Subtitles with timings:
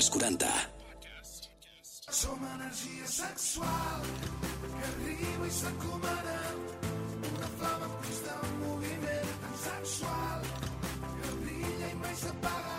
[0.00, 0.46] als 40.
[2.10, 4.00] Som energia sexual
[4.78, 6.38] que arriba i s'encomana
[7.32, 7.86] una flama
[8.46, 10.40] en moviment tan sexual
[11.20, 12.69] que brilla i mai s'apaga.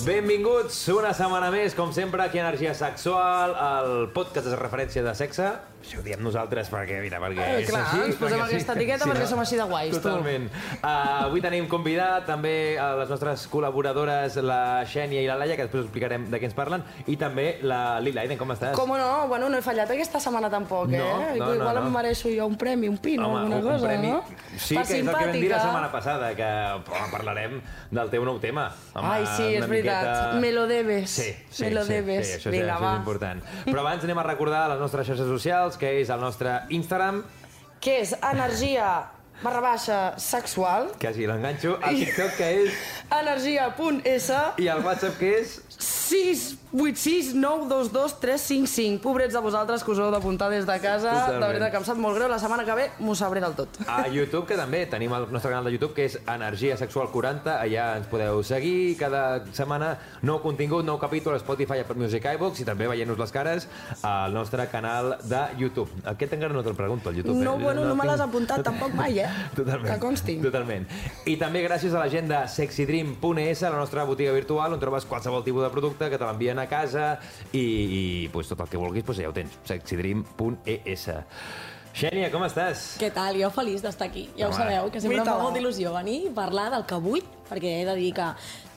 [0.00, 5.12] Benvinguts una setmana més, com sempre, aquí a Energia Sexual, el podcast de referència de
[5.14, 5.50] sexe.
[5.82, 8.00] Això ho diem nosaltres perquè, mira, perquè Eh, és clar, així.
[8.06, 9.98] ens posem aquesta etiqueta perquè som així de guais, tu.
[9.98, 10.44] Totalment.
[10.78, 15.66] Uh, avui tenim convidat també a les nostres col·laboradores, la Xènia i la Laia, que
[15.66, 18.22] després us explicarem de què ens parlen, i també la Lila.
[18.22, 18.76] Aiden, com estàs?
[18.78, 19.26] Com no?
[19.26, 20.98] Bueno, no he fallat aquesta setmana tampoc, eh?
[21.02, 21.86] No, no, Igual no, no.
[21.88, 24.08] em mereixo jo un premi, un pin o alguna un, cosa, un premi...
[24.08, 24.22] no?
[24.56, 25.60] Sí, Per que és el que vam dir la simpàtica.
[25.66, 28.70] setmana passada, que parlarem del teu nou tema.
[28.94, 30.32] Home, Ai, sí, és una veritat.
[30.32, 31.10] miqueta- Me lo debes.
[31.10, 32.26] Sí, sí, Me lo sí, debes.
[32.28, 32.92] Sí, això, Vinga, és, això va.
[32.92, 33.42] és important.
[33.66, 37.24] Però abans anem a recordar les nostres xarxes socials, que és el nostre Instagram,
[37.82, 38.12] Què és?
[38.22, 39.10] Energia
[39.42, 40.92] barra baixa sexual.
[41.00, 42.72] quasi l'enganxo, el TikTok, que és...
[43.20, 45.60] Energia.s I el WhatsApp, que és...
[45.78, 49.02] 686 922 355.
[49.02, 51.10] Pobrets de vosaltres que us heu d'apuntar des de casa.
[51.12, 51.40] Totalment.
[51.42, 52.30] De veritat que em sap molt greu.
[52.32, 53.76] La setmana que ve m'ho sabré del tot.
[53.86, 57.58] A YouTube, que també tenim el nostre canal de YouTube, que és Energia Sexual 40.
[57.60, 59.98] Allà ens podeu seguir cada setmana.
[60.22, 63.68] Nou contingut, nou capítol, a Spotify, Apple Music, iVoox, i també veient-nos les cares
[64.00, 65.90] al nostre canal de YouTube.
[66.08, 67.36] Aquest encara no te'l pregunto, al YouTube.
[67.36, 67.62] No, eh?
[67.66, 69.28] bueno, no me l'has apuntat tampoc mai, eh?
[69.58, 69.92] Totalment.
[69.92, 70.38] Que consti.
[70.40, 70.88] Totalment.
[71.28, 75.44] I també gràcies a la gent de sexydream.es, la nostra botiga virtual, on trobes qualsevol
[75.44, 77.06] tipus de producte que te l'envien a casa
[77.52, 81.08] i, i pues, tot el que vulguis pues, ja ho tens, sexydream.es.
[81.92, 82.94] Xènia, com estàs?
[83.02, 83.36] Què tal?
[83.36, 84.24] Jo feliç d'estar aquí.
[84.38, 84.62] Ja ho Home.
[84.62, 87.84] sabeu, que sempre em fa molta il·lusió venir i parlar del que vull, perquè he
[87.84, 88.30] de dir que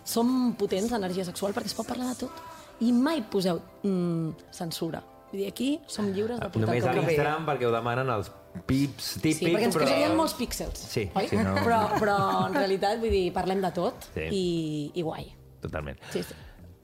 [0.03, 2.42] som potents d'energia sexual perquè es pot parlar de tot.
[2.83, 4.99] I mai poseu mm, censura.
[5.31, 7.08] Vull dir, aquí som lliures de portar Només a el que vulguem.
[7.16, 8.31] l'Instagram perquè ho demanen els
[8.67, 9.88] pips típics, Sí, perquè ens però...
[9.88, 11.27] posarien molts píxels, Sí, oi?
[11.31, 12.17] sí, no- però, però
[12.49, 14.27] en realitat, vull dir, parlem de tot Sí.
[14.27, 14.45] i,
[14.94, 15.25] i guai.
[15.64, 15.97] Totalment.
[16.11, 16.36] Sí, sí.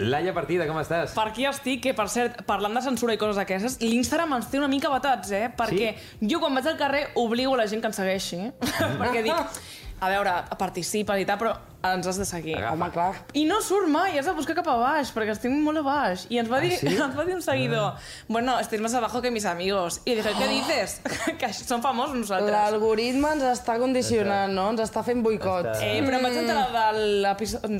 [0.01, 1.13] Laia Partida, com estàs?
[1.17, 4.59] Per aquí estic, que per cert, parlant de censura i coses d'aquestes, l'Instagram ens té
[4.61, 5.45] una mica batats, eh?
[5.57, 8.41] Perquè jo quan vaig al carrer obligo la gent que ens segueixi,
[9.01, 9.61] perquè dic,
[10.01, 11.51] a veure, participes i tal, però
[11.81, 12.55] ens has de seguir.
[12.59, 12.73] Agafa.
[12.75, 13.13] Home, clar.
[13.37, 16.27] I no surt mai, has de buscar cap a baix, perquè estic molt a baix.
[16.29, 16.91] I ens va, dir, sí?
[17.07, 17.95] ens va dir un seguidor,
[18.27, 20.01] bueno, estés más abajo que mis amigos.
[20.05, 21.01] I dije, ¿qué dices?
[21.39, 22.51] que som famosos nosaltres.
[22.53, 24.67] L'algoritme ens està condicionant, no?
[24.75, 25.71] Ens està fent boicot.
[25.71, 27.25] Està- Eh, però em vaig enterar del,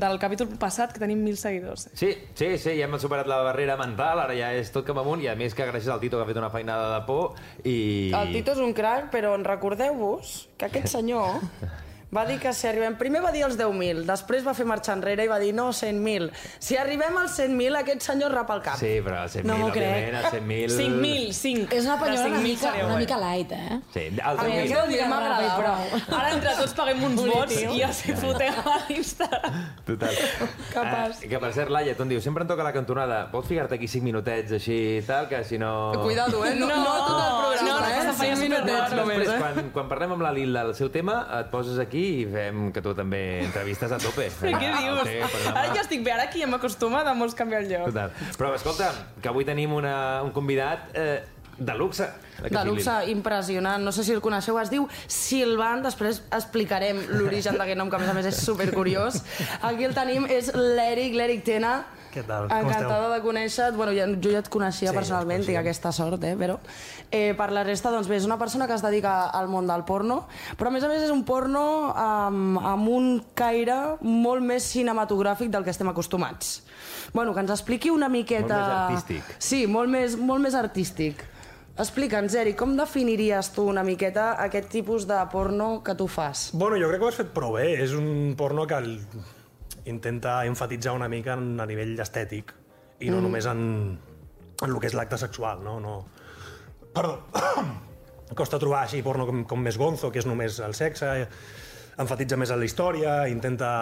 [0.02, 1.86] del capítol passat que tenim 1.000 seguidors.
[1.94, 5.22] Sí, sí, sí, ja hem superat la barrera mental, ara ja és tot cap amunt,
[5.22, 8.10] i a més que gràcies al Tito que ha fet una feinada de por, i...
[8.14, 11.38] El Tito és un crac, però en recordeu-vos que aquest senyor
[12.12, 12.96] va dir que si arribem...
[13.00, 16.26] Primer va dir els 10.000, després va fer marxa enrere i va dir no, 100.000.
[16.60, 18.76] Si arribem als 100.000, aquest senyor rapa el cap.
[18.80, 20.74] Sí, però el 100.000, No òbviament, el 100.000...
[20.76, 21.78] 5.000, 5.
[21.78, 22.98] És una penyora una 5.000 mica, una guai.
[23.06, 23.78] mica light, eh?
[23.94, 24.66] Sí, el A mi 10.000.
[24.66, 25.56] aquest dia m'agradava.
[25.62, 26.18] Però...
[26.20, 29.58] Ara entre tots paguem uns vots i ja s'hi fotem a l'Instagram.
[29.88, 30.20] Total.
[30.74, 31.22] Capaç.
[31.24, 33.22] Eh, que per cert, Laia, tu em dius, sempre em toca la cantonada.
[33.32, 35.72] Pots ficar-te aquí 5 minutets així i tal, que si no...
[36.02, 36.54] Cuidado, eh?
[36.60, 37.96] No, no, no tot el programa, no, no, eh?
[38.02, 39.40] passa Cinc per minutets Després, només, eh?
[39.40, 42.82] quan, quan parlem amb la Lila del seu tema, et poses aquí i fem que
[42.84, 44.28] tu també entrevistes a tope.
[44.40, 45.02] Però què dius?
[45.08, 47.86] Sí, programa- Ara ja estic bé, ara aquí ja m'acostuma de molts canviar el lloc.
[47.92, 48.10] Total.
[48.38, 48.90] Però escolta,
[49.22, 49.94] que avui tenim una,
[50.26, 51.22] un convidat eh,
[51.58, 52.08] de luxe.
[52.42, 57.78] De luxe impressionant, no sé si el coneixeu, es diu Silvan, després explicarem l'origen d'aquest
[57.78, 59.20] nom, que a més a més és supercuriós.
[59.62, 61.74] Aquí el tenim, és l'Eric, l'Eric Tena.
[62.12, 62.48] Què tal?
[62.50, 63.12] Com Encantada esteu?
[63.14, 63.76] de conèixer-te.
[63.78, 66.58] Bueno, ja, jo ja et coneixia Sí, personalment, tinc aquesta sort, eh, però...
[67.12, 69.84] Eh, per la resta, doncs bé, és una persona que es dedica al món del
[69.88, 70.22] porno,
[70.60, 71.64] però a més a més és un porno
[71.96, 76.62] amb, amb un caire molt més cinematogràfic del que estem acostumats.
[77.12, 78.56] Bueno, que ens expliqui una miqueta...
[78.56, 79.36] Molt més artístic.
[79.38, 81.26] Sí, molt més, molt més artístic.
[81.72, 86.50] Explica'ns, Eric, com definiries tu una miqueta aquest tipus de porno que tu fas?
[86.52, 87.70] Bueno, jo crec que ho has fet prou bé.
[87.80, 88.98] És un porno que el...
[89.90, 92.52] intenta enfatitzar una mica en, a nivell estètic
[93.02, 93.24] i no mm.
[93.26, 93.62] només en,
[94.62, 95.78] en el que és l'acte sexual, no?
[95.82, 95.96] no...
[96.92, 97.18] Perdó.
[98.38, 101.10] Costa trobar així porno com, com més gonzo, que és només el sexe,
[102.00, 103.72] enfatitza més en la història, intenta...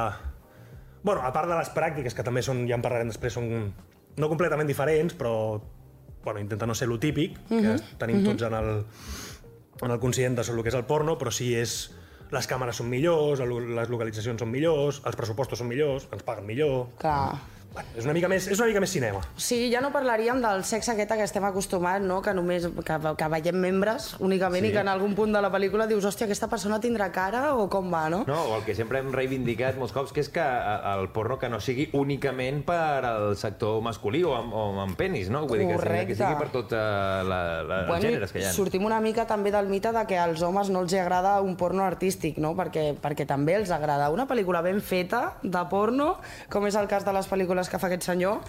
[1.02, 3.70] Bueno, a part de les pràctiques, que també són, ja en parlarem després, són
[4.20, 5.34] no completament diferents, però
[6.24, 8.82] bueno, intenta no ser lo típic, que tenim tots en el,
[9.80, 11.78] en el conscient de el que és el porno, però sí és
[12.34, 16.86] les càmeres són millors, les localitzacions són millors, els pressupostos són millors, ens paguen millor...
[17.02, 17.38] Clar.
[17.72, 19.20] Bueno, és una mica més, és una mica més cinema.
[19.38, 22.16] Sí, ja no parlaríem del sexe aquest a què estem acostumats, no?
[22.20, 24.70] que només que, que veiem membres únicament Sí.
[24.72, 27.68] i que en algun punt de la pel·lícula dius hòstia, aquesta persona tindrà cara o
[27.70, 28.24] com va, no?
[28.26, 31.38] No, o el que sempre hem reivindicat molts cops, que és que eh, el porno
[31.38, 35.44] que no sigui únicament per al sector masculí o amb, o amb penis, no?
[35.46, 38.52] Vull dir que, sigui- que sigui per tots la, la, els gèneres que hi ha.
[38.52, 41.86] sortim una mica també del mite de que als homes no els agrada un porno
[41.86, 42.56] artístic, no?
[42.58, 46.16] Perquè, perquè també els agrada una pel·lícula ben feta de porno,
[46.50, 48.40] com és el cas de les pel·lícules pel·lícules que fa aquest senyor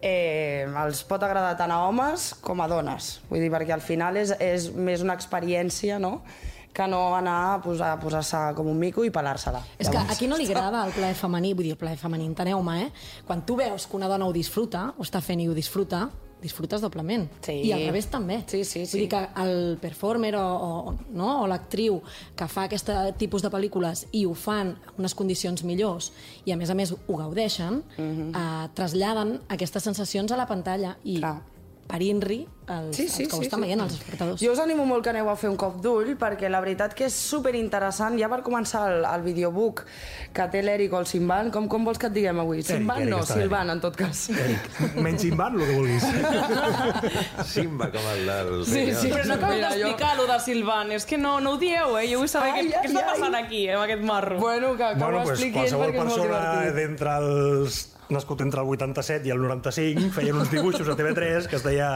[0.00, 3.20] eh, els pot agradar tant a homes com a dones.
[3.30, 6.22] Vull dir, perquè al final és, és més una experiència, no?,
[6.78, 9.58] que no anar a posar- a posar-se com un mico i pelar-se-la.
[9.80, 11.96] És que Llavors, a qui no li agrada el plaer femení, vull dir, el plaer
[11.98, 12.90] femení, enteneu-me, eh?
[13.26, 16.04] Quan tu veus que una dona ho disfruta, ho està fent i ho disfruta,
[16.42, 17.28] disfrutes doblement.
[17.42, 17.52] Sí.
[17.68, 18.42] I al revés també.
[18.46, 18.96] Sí, sí, sí.
[18.96, 21.42] Vull dir que el performer o, o, no?
[21.42, 22.00] o l'actriu
[22.36, 26.12] que fa aquest tipus de pel·lícules i ho fan en unes condicions millors
[26.44, 31.18] i a més a més ho gaudeixen, eh, traslladen aquestes sensacions a la pantalla i
[31.18, 31.40] Mhm.
[31.88, 31.96] Clar.
[31.96, 33.64] parint-ri els, Sí, sí, els que ho sí, estan sí.
[33.64, 34.40] veient, els espectadors.
[34.44, 37.06] Jo us animo molt que aneu a fer un cop d'ull, perquè la veritat que
[37.06, 38.18] és super interessant.
[38.20, 39.84] Ja per començar el, el videobook
[40.36, 42.60] que té l'Eric o el Simban, com, com vols que et diguem avui?
[42.62, 43.22] Simban Eric, no.
[43.24, 44.26] Silvan, en tot cas.
[44.36, 44.68] Eric,
[45.00, 46.04] menys Simban, el que vulguis.
[47.54, 48.52] Simba, com el del...
[48.68, 49.08] Sí, sí.
[49.12, 52.06] Però no jo- d'explicar lo de Silvan, és que no, no ho dieu, eh?
[52.12, 53.12] Jo vull saber Ai, què, què ai, està ai.
[53.14, 54.38] passant aquí, eh, amb aquest marro.
[54.44, 56.76] Bueno, que, que bueno, ho pues, expliqui ell qualsevol perquè és molt persona divertit.
[56.82, 57.80] d'entre els...
[58.14, 61.90] nascut entre el 87 i el 95 feien uns dibuixos a TV3 que es deia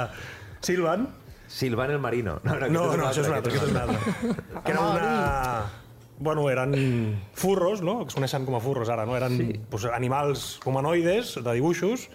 [0.61, 1.09] Silvan.
[1.49, 2.39] Silvan el Marino.
[2.45, 4.35] No, no, No, no, això és un altre, aquest és un altre.
[4.65, 5.15] Que era una...
[6.23, 6.75] Bueno, eren
[7.35, 8.05] furros, no?
[8.05, 9.17] Que es coneixen com a furros ara, no?
[9.19, 9.49] Eren sí.
[9.73, 12.07] pues, animals humanoides de dibuixos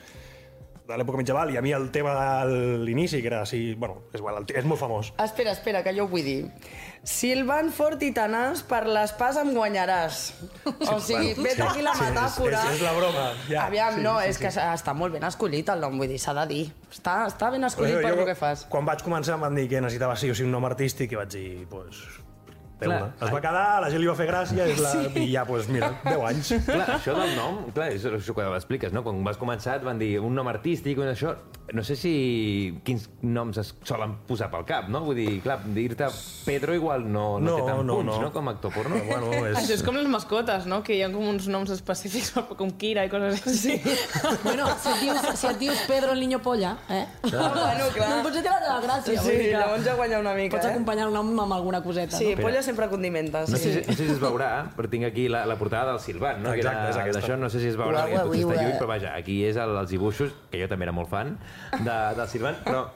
[0.87, 3.73] de l'època medieval, i a mi el tema de l'inici, que era així...
[3.75, 5.13] Bueno, és, igual, és molt famós.
[5.19, 6.37] Espera, espera, que jo ho vull dir.
[7.07, 10.17] Silvan fort i tenaç, per l'espàs em guanyaràs.
[10.65, 12.61] O sigui, bueno, vet sí, aquí la sí, és- metàfora.
[12.65, 14.41] és- és la broma, ja, Aviam, sí, no, sí, és sí.
[14.43, 16.63] que està molt ben escollit el nom, vull dir, s'ha de dir.
[16.91, 18.65] Està, està ben escollit per jo- el que fas.
[18.69, 21.15] Quan vaig començar em van dir que necessitava sí o sí un nom artístic i
[21.15, 22.01] vaig dir, pues,
[22.77, 23.05] Déu Clar.
[23.25, 24.89] Es va quedar, la gent li va fer gràcia i, la...
[24.93, 25.07] sí.
[25.17, 26.51] i ja, pues, mira, 10 anys.
[26.67, 29.01] Clar, això del nom, clar, és això que expliques, no?
[29.05, 31.33] Quan vas començar et van dir un nom artístic, un això...
[31.75, 35.01] No sé si quins noms es solen posar pel cap, no?
[35.03, 36.05] Vull dir, clar, dir-te
[36.45, 38.21] Pedro igual no, no, No, té tant no, punts, no.
[38.21, 38.29] no?
[38.31, 38.95] Com a actor porno.
[39.03, 39.57] Bueno, és...
[39.59, 40.79] Això és com les mascotes, no?
[40.81, 43.75] Que hi ha com uns noms específics, com Kira i coses així.
[43.83, 43.95] Sí.
[44.45, 47.03] Bueno, si et dius, si et dius Pedro el niño polla, eh?
[47.33, 48.09] Ah, bueno, clar.
[48.15, 49.17] No, potser té la teva gràcia.
[49.19, 50.71] vull Sí, dir que llavors ja guanya una mica, Pots eh?
[50.71, 52.41] acompanyar el nom amb alguna coseta, Sí, no?
[52.47, 53.41] polla sempre condimenta.
[53.43, 53.73] No sé, Sí.
[53.75, 56.53] si, no sé si es veurà, però tinc aquí la, la portada del Silvan, no?
[56.55, 57.19] Exacte, que és aquesta.
[57.27, 59.75] d'això, no sé si es veurà, perquè potser està lluny, però vaja, aquí és el,
[59.83, 61.35] els dibuixos, que jo també era molt fan,
[61.79, 62.87] de, del Silvan, però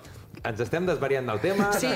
[0.43, 1.67] ens estem desvariant del tema.
[1.77, 1.89] Sí,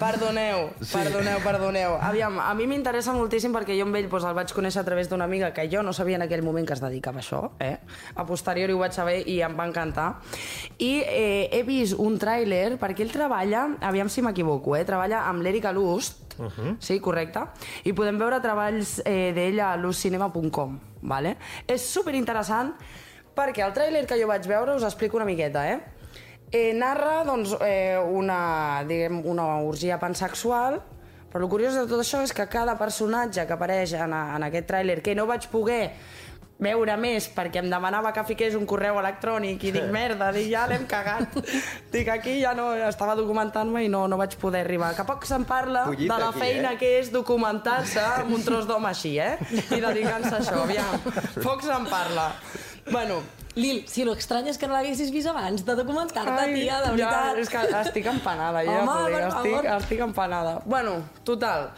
[0.00, 1.94] perdoneu, perdoneu, perdoneu.
[2.04, 5.08] Aviam, a mi m'interessa moltíssim perquè jo amb ell doncs, el vaig conèixer a través
[5.08, 7.78] d'una amiga que jo no sabia en aquell moment que es dedicava a això, eh?
[8.14, 10.08] A posteriori ho vaig saber i em va encantar.
[10.78, 14.84] I eh, he vist un tràiler perquè ell treballa, aviam si m'equivoco, eh?
[14.88, 16.76] Treballa amb l'Erika Lust, Uh -huh.
[16.78, 17.40] Sí, correcte.
[17.82, 20.78] I podem veure treballs eh, d'ell a lustcinema.com.
[21.02, 21.36] Vale?
[21.66, 22.74] És super interessant
[23.34, 25.80] perquè el tràiler que jo vaig veure us explico una miqueta, eh?
[26.50, 30.78] Eh, narra doncs, eh, una, diguem, una orgia pansexual,
[31.28, 34.48] però el curiós de tot això és que cada personatge que apareix en, a, en
[34.48, 35.82] aquest tràiler, que no vaig poder
[36.58, 40.64] veure més perquè em demanava que fiqués un correu electrònic i dic, merda, dic, ja
[40.70, 41.36] l'hem cagat.
[41.94, 44.94] dic, aquí ja no estava documentant-me i no, no vaig poder arribar.
[44.96, 46.80] Que poc se'n parla Collita de la aquí, feina eh?
[46.80, 49.36] que és documentar-se amb un tros d'home així, eh?
[49.76, 51.10] I dedicar-se a això, aviam.
[51.46, 52.32] Poc se'n parla.
[52.90, 53.22] Bueno,
[53.58, 57.34] Lil, si lo estrany és que no l'haguessis vist abans de documentar-te, tia, de veritat.
[57.34, 59.70] Ja, és que estic empanada, ja, Home, Home, per estic, favor.
[59.76, 60.52] estic empanada.
[60.64, 60.92] Bueno,
[61.26, 61.72] total,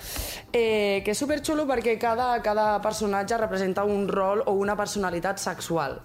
[0.53, 6.03] eh, que és superxulo perquè cada, cada personatge representa un rol o una personalitat sexual.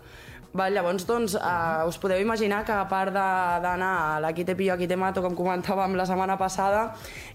[0.55, 4.55] Va, llavors, doncs, eh, us podeu imaginar que a part d'anar a la qui te
[4.55, 6.93] pillo, aquí te mato, com comentàvem la setmana passada,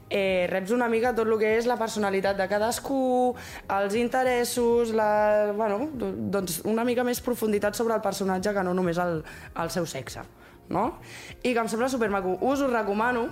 [0.09, 3.35] eh, reps una mica tot el que és la personalitat de cadascú,
[3.69, 8.73] els interessos, la, bueno, do- doncs una mica més profunditat sobre el personatge que no
[8.73, 9.21] només el,
[9.61, 10.25] el seu sexe.
[10.71, 11.01] No?
[11.43, 12.39] I que em sembla supermaco.
[12.41, 13.27] Us ho recomano,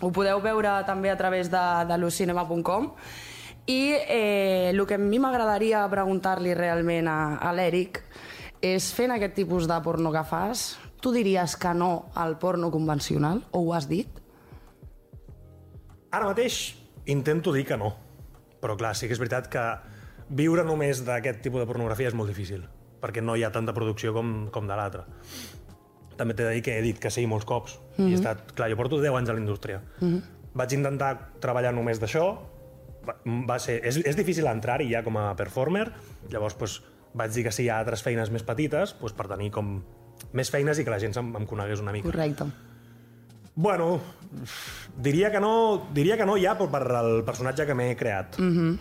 [0.00, 2.92] ho podeu veure també a través de, de lucinema.com
[3.66, 7.98] i eh, el que a mi m'agradaria preguntar-li realment a, a l'Eric
[8.64, 13.44] és fent aquest tipus de porno que fas, tu diries que no al porno convencional,
[13.52, 14.08] o ho has dit?
[16.10, 16.74] Ara mateix
[17.06, 17.94] intento dir que no.
[18.58, 19.62] Però clar, sí que és veritat que
[20.28, 22.64] viure només d'aquest tipus de pornografia és molt difícil,
[23.02, 25.06] perquè no hi ha tanta producció com, com de l'altra.
[26.18, 27.78] També t'he de dir que he dit que sí molts cops.
[27.96, 28.08] Mm -hmm.
[28.08, 29.82] I he estat, clar, jo porto 10 anys a la indústria.
[30.00, 30.22] Mm -hmm.
[30.54, 32.38] Vaig intentar treballar només d'això,
[33.06, 35.92] va, va ser, és, és difícil entrar-hi ja com a performer,
[36.30, 36.82] llavors pues,
[37.14, 39.78] vaig dir que sí a altres feines més petites pues, per tenir com
[40.32, 42.10] més feines i que la gent em, em conegués una mica.
[42.10, 42.48] Correcte.
[43.58, 44.00] Bueno,
[44.96, 48.38] diria que no, diria que no ja per, per el personatge que m'he creat.
[48.38, 48.78] Mm -hmm.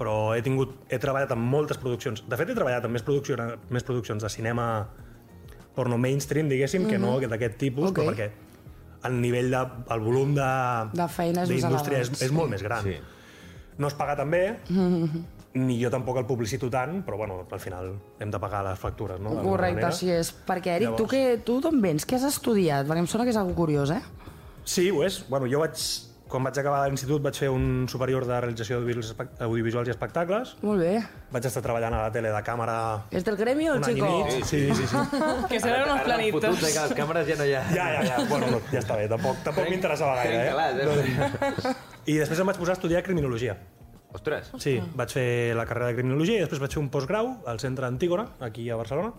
[0.00, 2.24] Però he tingut, he treballat en moltes produccions.
[2.26, 3.36] De fet, he treballat en més, producció,
[3.68, 4.88] més produccions de cinema
[5.74, 6.90] porno mainstream, diguéssim, mm -hmm.
[6.90, 7.98] que no d'aquest tipus, Ok.
[7.98, 8.30] però perquè
[9.04, 10.50] el nivell de, el volum de,
[10.92, 12.82] De més d'indústria és, és molt més gran.
[12.82, 12.96] Sí.
[13.78, 14.58] No es paga tan bé,
[15.54, 19.18] ni jo tampoc el publicito tant, però bueno, al final hem de pagar les factures,
[19.20, 19.32] no?
[19.42, 20.30] Correcte, així és.
[20.46, 22.06] Perquè, Eric, tu, Llavors- que, tu d'on vens?
[22.06, 22.86] Què has estudiat?
[22.86, 24.00] Perquè em sona que és algo curiós, eh?
[24.64, 25.24] Sí, ho és.
[25.28, 25.74] Bueno, jo vaig,
[26.30, 30.52] quan vaig acabar l'institut vaig fer un superior de realització audiovisuals i espectacles.
[30.62, 31.00] Molt bé.
[31.34, 32.76] Vaig estar treballant a la tele de càmera
[33.10, 34.06] És del gremi o el chico?
[34.06, 34.44] mig.
[34.44, 34.96] Sí, sí, sí.
[35.50, 36.60] Que Ara fotuts de planitos.
[36.62, 37.64] que les càmeres ja no hi ha...
[37.74, 38.22] Ja, ja, ja.
[38.30, 39.08] Bueno, no, ja està bé.
[39.10, 40.94] Tampoc, tampoc m'interessava gaire, eh?
[41.66, 41.74] eh?
[42.14, 43.58] I després em vaig posar a estudiar criminologia.
[44.12, 47.60] Ostres, Sí, vaig fer la carrera de criminologia i després vaig fer un postgrau al
[47.62, 49.12] centre Antígona, aquí a Barcelona,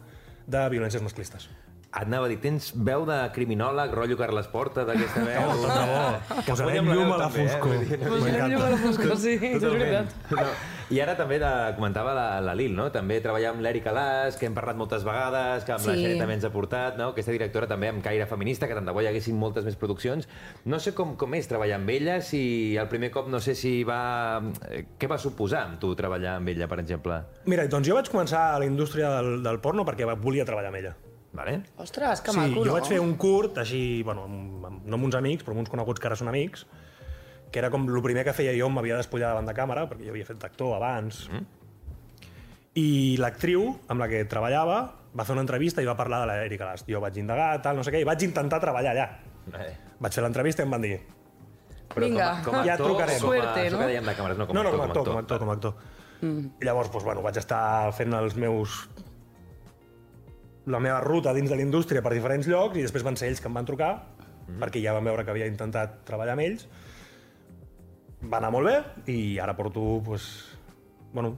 [0.47, 1.47] de violències masclistes.
[1.91, 5.41] Et anava a dir, tens veu de criminòleg, rotllo Carles Porta, d'aquesta veu...
[5.43, 6.43] Oh, tant de bo.
[6.47, 7.31] Posarem la llum a la eh?
[7.35, 7.73] foscor.
[7.75, 9.17] Vull dir, no- M'encanta.
[9.19, 10.13] Sí, Totalment.
[10.31, 10.45] No.
[10.91, 12.89] I ara també de, comentava la, la Lil, no?
[12.91, 16.01] també treballar amb l'Èrica Las, que hem parlat moltes vegades, que amb la Sí.
[16.03, 17.09] Xènia també ens ha portat, no?
[17.13, 20.27] aquesta directora també amb caire feminista, que tant de bo hi haguessin moltes més produccions.
[20.67, 23.83] No sé com, com és treballar amb ella, si el primer cop no sé si
[23.87, 24.41] va...
[24.67, 27.21] eh, Què va suposar amb tu treballar amb ella, per exemple?
[27.47, 30.81] Mira, doncs jo vaig començar a la indústria del, del porno perquè volia treballar amb
[30.83, 30.93] ella.
[31.33, 31.61] Vale?
[31.79, 32.75] Ostres, que sí, maco, jo no?
[32.75, 35.71] vaig fer un curt, així, bueno, amb, amb, no amb uns amics, però amb uns
[35.71, 36.65] coneguts que ara són amics,
[37.51, 40.15] que era com el primer que feia jo, m'havia despullat davant de càmera, perquè jo
[40.15, 41.23] havia fet d'actor abans.
[41.31, 41.47] Mm.
[42.81, 46.67] I l'actriu amb la que treballava va fer una entrevista i va parlar de l'Erika
[46.69, 46.87] Last.
[46.87, 49.07] Jo vaig indagar, tal, no sé què, i vaig intentar treballar allà.
[49.51, 49.73] Vale.
[49.99, 50.95] Vaig fer l'entrevista i em van dir...
[51.91, 52.27] Però Vinga.
[52.39, 53.17] com a, com a Ja actor, trucarem.
[53.17, 53.81] o com a, Suerte, això no?
[53.81, 55.23] que dèiem de càmeres, no com no, a no, actor, com a actor, com a
[55.23, 56.21] actor, com a actor.
[56.21, 56.51] Mm.
[56.61, 57.63] I llavors, doncs, bueno, vaig estar
[57.97, 58.77] fent els meus
[60.65, 63.41] la meva ruta dins de la indústria per diferents llocs i després van ser ells
[63.41, 64.59] que em van trucar mm.
[64.61, 66.67] perquè ja van veure que havia intentat treballar amb ells
[68.21, 70.27] va anar molt bé i ara porto pues,
[71.13, 71.37] bueno,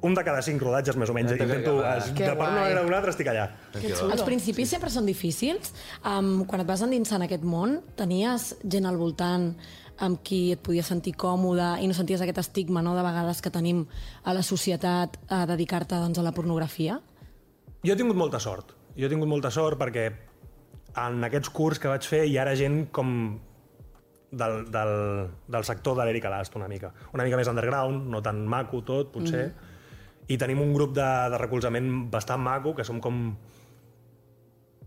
[0.00, 2.04] un de cada cinc rodatges més o menys t'has intento, acabat.
[2.04, 2.52] es, Que de una guai.
[2.60, 5.72] manera o una altra estic allà Els principis sempre són difícils.
[6.04, 9.54] Um, quan et vas endinsar en aquest món, tenies gent al voltant
[9.98, 13.50] amb qui et podies sentir còmode i no senties aquest estigma no, de vegades que
[13.50, 13.86] tenim
[14.24, 17.00] a la societat a dedicar-te doncs, a la pornografia?
[17.84, 18.72] Jo he tingut molta sort.
[18.96, 20.06] Jo he tingut molta sort perquè
[20.96, 23.10] en aquests curs que vaig fer hi ara gent com
[24.30, 24.92] del, del,
[25.48, 26.92] del sector de l'Erika Last una mica.
[27.12, 29.48] Una mica més underground, no tan maco tot, potser.
[29.50, 29.74] Mm.
[30.32, 33.28] I tenim un grup de, de recolzament bastant maco, que som com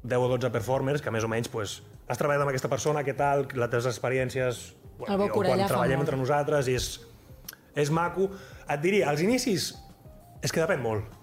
[0.04, 3.16] 10 o 12 performers, que més o menys pues, has treballat amb aquesta persona, què
[3.16, 4.66] tal, les teves experiències...
[5.00, 6.10] El bo o quan treballem molt.
[6.10, 6.90] entre nosaltres i és,
[7.80, 8.28] és maco.
[8.68, 9.72] Et diria, als inicis
[10.44, 11.19] és que depèn molt.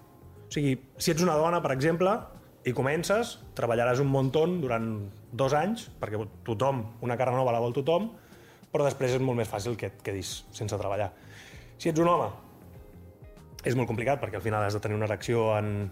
[0.47, 2.13] O sigui, si ets una dona, per exemple,
[2.67, 4.87] i comences, treballaràs un muntó durant
[5.31, 8.09] dos anys, perquè tothom, una cara nova la vol tothom,
[8.71, 11.11] però després és molt més fàcil que et quedis sense treballar.
[11.77, 12.27] Si ets un home,
[13.67, 15.89] és molt complicat, perquè al final has de tenir una erecció en,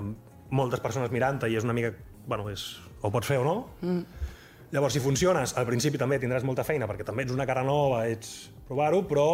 [0.00, 1.92] amb moltes persones mirant-te i és una mica...
[2.24, 2.64] Bueno, és,
[3.04, 3.56] ho pots fer o no.
[3.84, 4.30] Mm.
[4.74, 8.04] Llavors, si funciones, al principi també tindràs molta feina, perquè també ets una cara nova,
[8.10, 9.28] ets provar-ho, però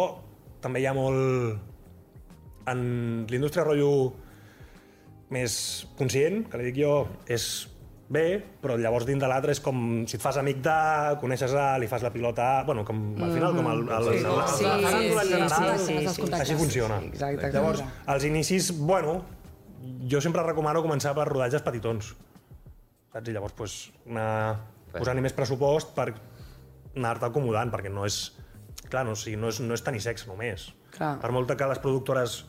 [0.63, 1.69] també hi ha molt...
[2.71, 2.81] En
[3.31, 3.91] l'indústria rotllo
[5.31, 5.53] més
[5.97, 6.95] conscient, que li dic jo,
[7.31, 7.45] és
[8.11, 10.77] bé, però llavors dins de l'altre és com si et fas amic de,
[11.21, 14.25] coneixes a, li fas la pilota a, bueno, com, al final com el, el, el,
[14.27, 14.89] la Sí, en sí,
[15.31, 16.33] general, sí, sí, sí, sí.
[16.41, 16.99] així funciona.
[17.05, 18.09] Sí, exacte, Llavors, exacte.
[18.11, 19.21] als inicis, bueno,
[20.11, 22.11] jo sempre recomano començar per rodatges petitons.
[23.11, 23.31] Saps?
[23.31, 24.27] I llavors, pues, anar
[24.91, 28.23] posant-hi més pressupost per anar-te acomodant, perquè no és...
[28.91, 30.67] Clar, no, o sigui, no, és, no és tenir sexe només.
[30.91, 31.13] Clar.
[31.21, 32.41] Per molt que les productores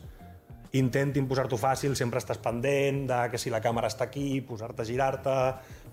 [0.73, 4.85] intentin posar-t'ho fàcil, sempre estàs pendent de que si la càmera està aquí, posar-te a
[4.85, 5.35] girar-te,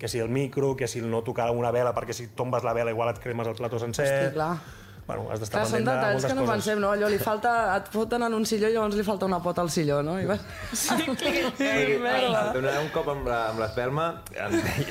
[0.00, 2.90] que si el micro, que si no tocar una vela, perquè si tombes la vela
[2.94, 4.06] igual et cremes el plató sencer...
[4.08, 4.54] Hosti, clar.
[5.10, 6.54] Bueno, has d'estar pendent de detalls moltes que no coses.
[6.54, 6.90] pensem, no?
[6.94, 7.52] Allò li falta...
[7.76, 10.14] Et foten en un silló i llavors li falta una pota al silló, no?
[10.22, 10.40] I vas...
[10.72, 10.94] Sí,
[11.98, 12.52] merda.
[12.54, 14.06] Donar un cop amb la- amb l'esperma,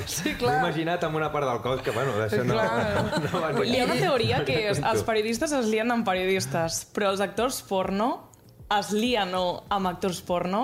[0.06, 0.58] sí, clar.
[0.58, 3.22] m'he imaginat amb una part del cos que, bueno, d'això no, Clar.
[3.26, 7.10] no va Hi ha una teoria que és, els periodistes es lien amb periodistes, però
[7.14, 8.29] els actors porno
[8.78, 10.62] es lien o amb actors porno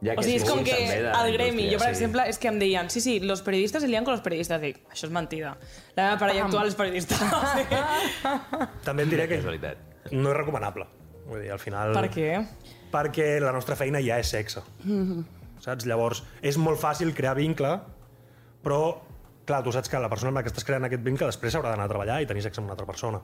[0.00, 0.76] Ja O sigui, és com que
[1.12, 1.98] al gremi, jo, per sí.
[1.98, 4.60] exemple, és que em deien sí, sí, los periodistas se lían con los periodistas.
[4.62, 5.50] Dic, això és mentida.
[5.92, 7.18] La meva parella actual és periodista.
[8.88, 9.82] També et diré que És veritat.
[10.12, 10.86] no és recomanable.
[11.26, 11.92] Vull dir, al final...
[11.92, 12.30] per què?
[12.90, 14.64] Perquè la nostra feina ja és sexe.
[15.60, 15.84] Saps?
[15.84, 17.74] Llavors, és molt fàcil crear vincle,
[18.64, 18.80] però,
[19.44, 21.74] clar, tu saps que la persona amb la que estàs creant aquest vincle després haurà
[21.74, 23.20] d'anar a treballar i tenir sexe amb una altra persona.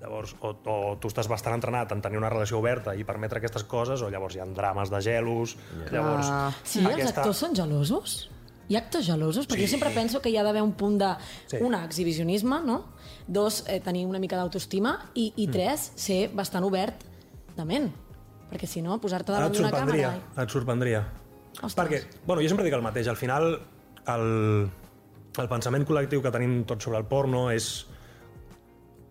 [0.00, 3.66] Llavors, o, o tu estàs bastant entrenat en tenir una relació oberta i permetre aquestes
[3.68, 5.56] coses, o llavors hi ha drames de gelos,
[5.92, 6.30] llavors...
[6.32, 6.52] Ah.
[6.64, 8.22] Sí, els actors són gelosos?
[8.70, 9.48] Hi ha actors gelosos?
[9.50, 11.10] Perquè jo sempre penso que hi ha d'haver un punt de...
[11.50, 11.58] Sí.
[11.66, 12.78] Una, exhibicionisme, no?
[13.26, 14.94] Dos, eh, tenir una mica d'autoestima.
[15.18, 17.02] I, I tres, ser bastant obert
[17.56, 17.90] de ment.
[18.50, 20.14] Perquè si no, posar-te davant d'una càmera...
[20.38, 21.02] et sorprendria.
[21.58, 21.74] Ostres.
[21.76, 23.50] Perquè, bueno, jo sempre dic el mateix, al final
[24.14, 24.26] el,
[25.34, 27.72] el pensament col·lectiu que tenim tots sobre el porno és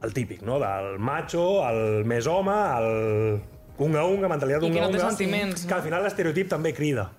[0.04, 0.60] el típic, no?
[0.60, 3.42] Del macho, el més home, el
[3.80, 7.10] unga-unga, mentalitat I que no té sentiments, que al final l'estereotip també crida.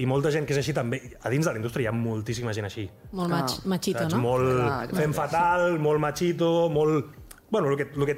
[0.00, 2.54] I molta gent que és així també, a dins de la indústria hi ha moltíssima
[2.56, 2.86] gent així.
[3.12, 4.14] Molt mach, machito, Saps?
[4.14, 4.20] no?
[4.24, 7.10] Molt Clar, clar, fem fatal, molt machito, molt...
[7.50, 8.16] Bueno, el que, el que,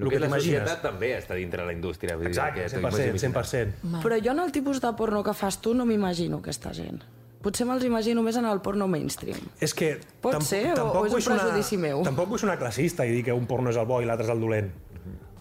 [0.00, 2.16] El que que la societat també està dintre de la indústria.
[2.16, 4.00] Vull dir, Exacte, que tu 100%, imagines- 100%.
[4.02, 7.02] Però jo en el tipus de porno que fas tu no m'imagino aquesta gent.
[7.40, 9.38] Potser me'ls imagino més en el porno mainstream.
[9.64, 9.94] És que...
[10.20, 12.02] Pot tamp- ser, o- tampoc o és un prejudici meu?
[12.04, 14.32] Tampoc vull sonar classista i dir que un porno és el bo i l'altre és
[14.34, 14.68] el dolent.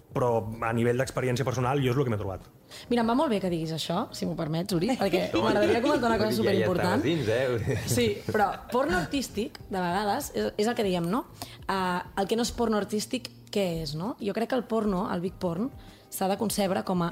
[0.09, 0.29] Però
[0.65, 2.47] a nivell d'experiència personal, jo és el que m'he trobat.
[2.89, 6.09] Mira, em va molt bé que diguis això, si m'ho permets, Uri, perquè m'agradaria comentar
[6.09, 7.03] una cosa Ja- superimportant.
[7.03, 7.77] Ja estaves dins, eh?
[7.91, 11.25] Sí, però porno artístic, de vegades, és, és el que diem, no?
[11.67, 14.15] Uh, el que no és porno artístic, què és, no?
[14.23, 15.69] Jo crec que el porno, el big porn,
[16.09, 17.11] s'ha de concebre com a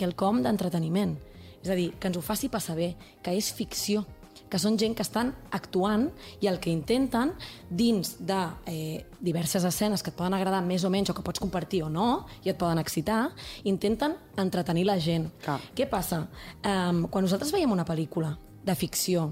[0.00, 1.18] quelcom d'entreteniment.
[1.62, 2.92] És a dir, que ens ho faci passar bé,
[3.22, 4.04] que és ficció,
[4.52, 6.10] que són gent que estan actuant
[6.44, 7.32] i el que intenten
[7.70, 11.40] dins de eh, diverses escenes que et poden agradar més o menys o que pots
[11.40, 13.30] compartir o no i et poden excitar,
[13.64, 15.30] intenten entretenir la gent.
[15.44, 15.58] Clar.
[15.76, 16.26] Què passa?
[16.60, 19.30] Um, quan nosaltres veiem una pel·lícula de ficció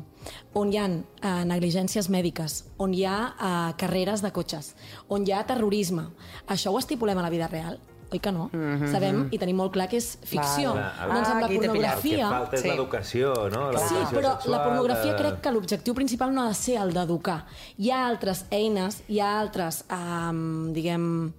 [0.59, 4.75] on hi ha uh, negligències mèdiques, on hi ha uh, carreres de cotxes,
[5.09, 6.09] on hi ha terrorisme,
[6.49, 7.79] això ho estipulem a la vida real?
[8.13, 8.49] Oi que no?
[8.91, 10.73] Sabem i tenim molt clar que és ficció.
[10.75, 10.89] Vale.
[10.97, 11.51] Clar, doncs amb Ah, la pillat.
[11.51, 12.29] El que pornografia...
[12.31, 12.69] falta és Sí.
[12.69, 13.61] l'educació, no?
[13.79, 16.93] Sí, però sexual, la pornografia de- crec que l'objectiu principal no ha de ser el
[16.93, 17.47] d'educar.
[17.79, 21.33] Hi ha altres eines, hi ha altres, um, diguem,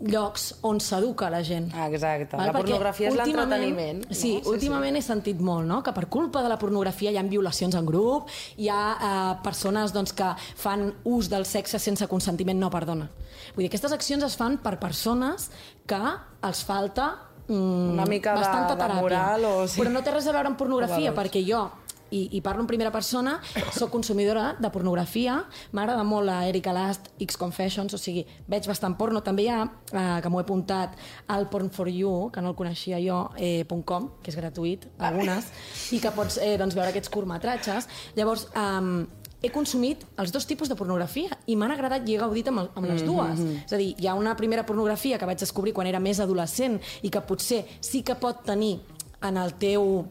[0.00, 1.70] llocs on s'educa la gent.
[1.86, 2.36] Exacte.
[2.36, 2.46] Val?
[2.46, 3.98] La Perquè pornografia és l'entreteniment.
[4.08, 4.14] no?
[4.16, 7.74] Sí, últimament he sentit molt, no?, que per culpa de la pornografia hi ha violacions
[7.76, 12.58] en grup, hi ha eh, persones doncs, que fan ús del sexe sense consentiment.
[12.58, 13.10] No, perdona.
[13.54, 15.50] Vull dir, aquestes accions es fan per persones
[15.86, 16.00] que
[16.42, 17.10] els falta
[17.48, 19.00] mm, Una mica de- bastanta de teràpia.
[19.02, 19.80] moral o sí.
[19.80, 21.18] Però no té res a veure amb pornografia, valors.
[21.20, 21.70] perquè jo
[22.10, 23.38] i, i parlo en primera persona,
[23.74, 25.40] sóc consumidora de pornografia,
[25.76, 29.22] m'agrada molt la Erika Last, X Confessions, o sigui, veig bastant porno.
[29.26, 29.62] També hi ha,
[29.92, 30.98] eh, que m'ho he apuntat,
[31.30, 35.48] al Porn for You, que no el coneixia jo, eh, .com, que és gratuït, algunes,
[35.94, 37.88] i que pots eh, doncs, veure aquests curtmetratges.
[38.18, 42.50] Llavors, eh, he consumit els dos tipus de pornografia i m'han agradat i he gaudit
[42.52, 43.40] amb, el, amb les dues.
[43.64, 46.78] És a dir, hi ha una primera pornografia que vaig descobrir quan era més adolescent
[47.02, 48.78] i que potser sí que pot tenir
[49.22, 50.04] en el teu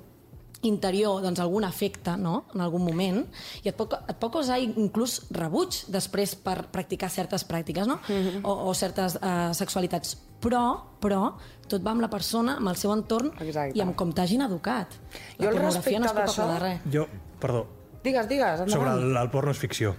[0.67, 2.45] interior doncs, algun efecte no?
[2.54, 3.22] en algun moment
[3.63, 8.00] i et pot, et pot causar inclús rebuig després per practicar certes pràctiques no?
[8.43, 10.63] o, o certes uh, sexualitats però,
[11.00, 11.34] però
[11.69, 13.78] tot va amb la persona, amb el seu entorn Exacte.
[13.78, 14.98] i amb com t'hagin educat
[15.39, 17.08] la Jo pornografia no respecte culpable d'això- de res Jo,
[17.39, 17.65] perdó,
[18.04, 18.72] Digues, digues, endavant.
[18.72, 19.89] sobre el, el porno és ficció.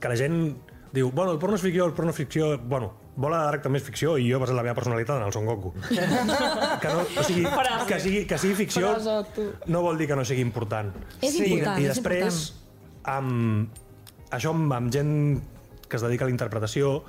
[0.00, 0.36] Que la gent
[0.94, 2.52] diu, bueno, el porno és ficció, el porno és ficció...
[2.62, 5.26] Bueno, Bola de Drac també és ficció i jo he basat la meva personalitat en
[5.26, 5.72] el Son Goku.
[5.90, 7.44] que, no, o sigui,
[7.88, 8.94] que, sigui, que sigui ficció
[9.66, 10.92] no vol dir que no sigui important.
[11.20, 12.38] És I, important, I és després,
[13.10, 13.68] amb,
[14.30, 15.12] això amb, amb gent
[15.90, 17.00] que es dedica a la interpretació,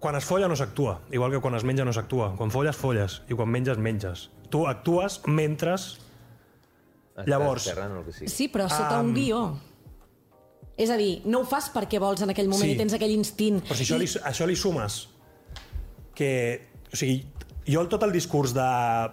[0.00, 2.32] quan es folla no s'actua, igual que quan es menja no s'actua.
[2.38, 4.28] Quan folles, folles, i quan menges, menges.
[4.48, 5.74] Tu actues mentre...
[5.76, 8.30] Estàs Llavors- xerrant o el que sigui.
[8.30, 9.40] Sí, però sota un guió.
[10.78, 12.74] És a dir, no ho fas perquè vols en aquell moment Sí.
[12.76, 13.60] i tens aquell instint.
[13.66, 15.08] Però si això li, això li sumes
[16.14, 16.30] que...
[16.92, 17.26] O sigui,
[17.68, 18.68] jo el- tot el discurs de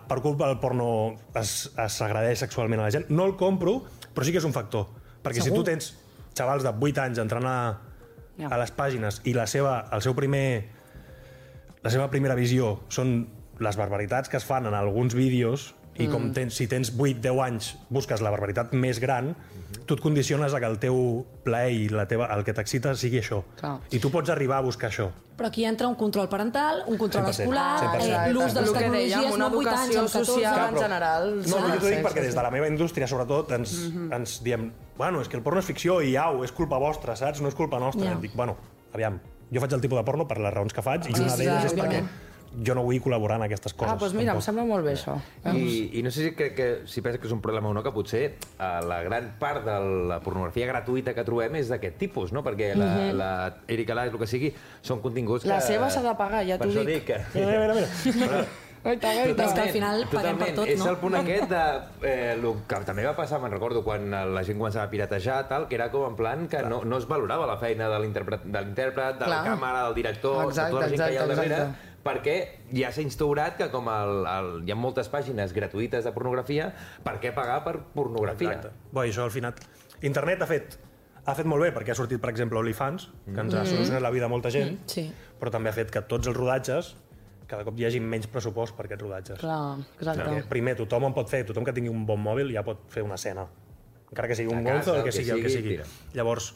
[0.07, 1.97] per culpa del porno es, es
[2.39, 3.81] sexualment a la gent, no el compro,
[4.13, 4.87] però sí que és un factor.
[5.25, 5.49] Perquè Segur.
[5.49, 5.89] si tu tens
[6.37, 7.57] xavals de 8 anys entrant a,
[8.37, 8.47] Ja.
[8.51, 10.67] a les pàgines i la seva, el seu primer,
[11.83, 13.27] la seva primera visió són
[13.59, 17.69] les barbaritats que es fan en alguns vídeos i com tens, si tens 8-10 anys
[17.89, 19.29] busques la barbaritat més gran,
[19.87, 20.97] tu et condiciones a que el teu
[21.45, 23.43] plaer i la teva, el que t'excita sigui això.
[23.61, 23.77] Clar.
[23.95, 25.07] I tu pots arribar a buscar això.
[25.35, 28.27] Però aquí entra un control parental, un control 100%, escolar, 100%.
[28.27, 30.25] eh, l'ús de les tecnologies, una no 8 anys, educació amb 14...
[30.25, 31.29] social Clar, en però- general.
[31.35, 33.75] No, de jo t'ho dic fer, perquè sí, des de la meva indústria, sobretot, ens,
[34.19, 37.41] ens diem bueno, és que el porno és ficció i au, és culpa vostra, saps?
[37.43, 38.13] No és culpa nostra.
[38.13, 38.19] Ja.
[38.19, 38.55] Dic, bueno,
[38.93, 39.19] aviam,
[39.51, 41.43] jo faig el tipus de porno per les raons que faig i Sí, una sí,
[41.43, 42.03] d'elles és sí, perquè.
[42.65, 43.93] Jo no vull col·laborar en aquestes coses.
[43.93, 44.45] Ah, doncs mira, em tampoc.
[44.47, 45.15] sembla molt bé això.
[45.51, 47.83] I, I no sé si crec que, si penses que és un problema o no,
[47.85, 49.77] que potser eh, la gran part de
[50.11, 52.43] la pornografia gratuïta que trobem és d'aquest tipus, no?
[52.45, 53.31] Perquè la, la
[53.67, 54.53] Erika Last, el que sigui,
[54.85, 55.51] són continguts que...
[55.51, 56.93] La seva s'ha de pagar, ja t'ho dic.
[56.93, 57.23] dic que...
[57.35, 57.89] Mira, mira, mira.
[58.25, 58.45] Però,
[58.85, 60.91] Goita, És que al final paguem per tot, és no?
[60.91, 61.61] el punt aquest de...
[62.05, 65.65] Eh, lo que també va passar, me'n recordo, quan la gent començava a piratejar, tal,
[65.71, 68.63] que era com en plan que no, no es valorava la feina de l'intèrpret, de,
[68.77, 71.49] de la càmera, del director, Exacte, de tota la gent que hi ha al exacte,
[71.49, 71.94] darrere, exacte.
[72.05, 72.35] Perquè
[72.75, 76.69] ja s'ha instaurat que com el, el, hi ha moltes pàgines gratuïtes de pornografia,
[77.05, 78.53] per què pagar per pornografia?
[78.59, 78.75] Exacte.
[78.93, 79.55] Bé, això al final...
[80.05, 80.75] Internet ha fet,
[81.25, 84.11] ha fet molt bé perquè ha sortit, per exemple, OnlyFans, que ens ha solucionat la
[84.13, 85.07] vida a molta gent, Sí.
[85.39, 86.93] però també ha fet que tots els rodatges
[87.49, 89.39] cada cop hi hagi menys pressupost per aquests rodatges.
[89.41, 90.23] Clar, exacte.
[90.25, 93.03] Perquè, primer, tothom en pot fer, tothom que tingui un bon mòbil ja pot fer
[93.05, 93.45] una escena.
[94.09, 95.75] Encara que sigui un gonzo, el el que sigui, el que sigui, sigui.
[95.77, 95.85] tira.
[96.17, 96.53] Llavors,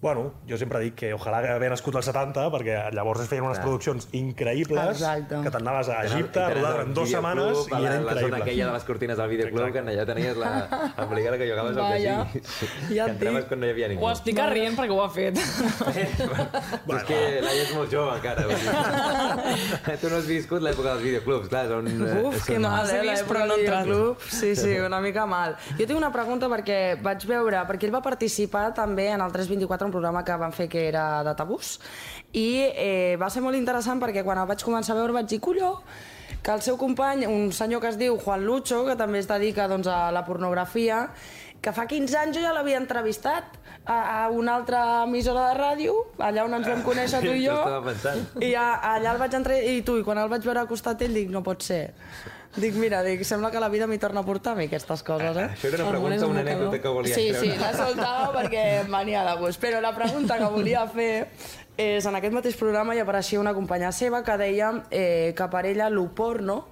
[0.00, 3.58] Bueno, jo sempre dic que ojalà haver nascut als 70, perquè llavors es feien unes
[3.58, 3.66] Clar.
[3.66, 5.42] produccions increïbles, Exacte.
[5.44, 8.38] que t'anaves a Egipte, a rodar en dues setmanes i la, era La zona increïble.
[8.40, 9.84] aquella de les cortines del videoclub, Exacte.
[9.84, 10.52] que allà tenies la
[11.04, 12.14] embolicara que jugaves al Vaya.
[12.32, 12.70] casí.
[12.96, 14.06] Ja que entraves quan no hi havia ningú.
[14.06, 15.36] Ho explica rient perquè ho ha fet.
[16.86, 18.46] Bueno, és que Laia és molt jove encara.
[20.00, 21.86] Tu no has viscut l'època dels videoclubs, clar, són...
[21.92, 24.24] eh, Uf, que mal, Has eh, vist, l'època però no del videoclub.
[24.32, 25.56] Sí, sí, una mica mal.
[25.76, 29.89] Jo tinc una pregunta perquè vaig veure, perquè ell va participar també en el 324,
[29.90, 31.74] un programa que van fer que era de tabús,
[32.32, 35.42] i eh, va ser molt interessant perquè quan el vaig començar a veure vaig dir,
[35.42, 35.74] colló,
[36.40, 39.68] que el seu company, un senyor que es diu Juan Lucho, que també es dedica
[39.68, 41.08] doncs, a la pornografia,
[41.60, 45.94] que fa 15 anys jo ja l'havia entrevistat a, a una altra emissora de ràdio,
[46.18, 47.56] allà on ens vam conèixer tu i jo.
[48.40, 51.02] I a, allà el vaig entrar i tu, i quan el vaig veure al costat
[51.06, 51.82] ell, dic, no pot ser.
[52.56, 55.36] Dic, mira, dic, sembla que la vida m'hi torna a portar a mi aquestes coses,
[55.38, 55.46] eh?
[55.54, 57.60] Això era una El pregunta, un una anècdota que volia Sí, sí, treure.
[57.60, 59.60] l'ha soltat perquè em venia de gust.
[59.62, 61.12] Però la pregunta que volia fer
[61.76, 65.62] és, en aquest mateix programa hi apareixia una companya seva que deia eh, que per
[65.70, 66.64] ella lo porno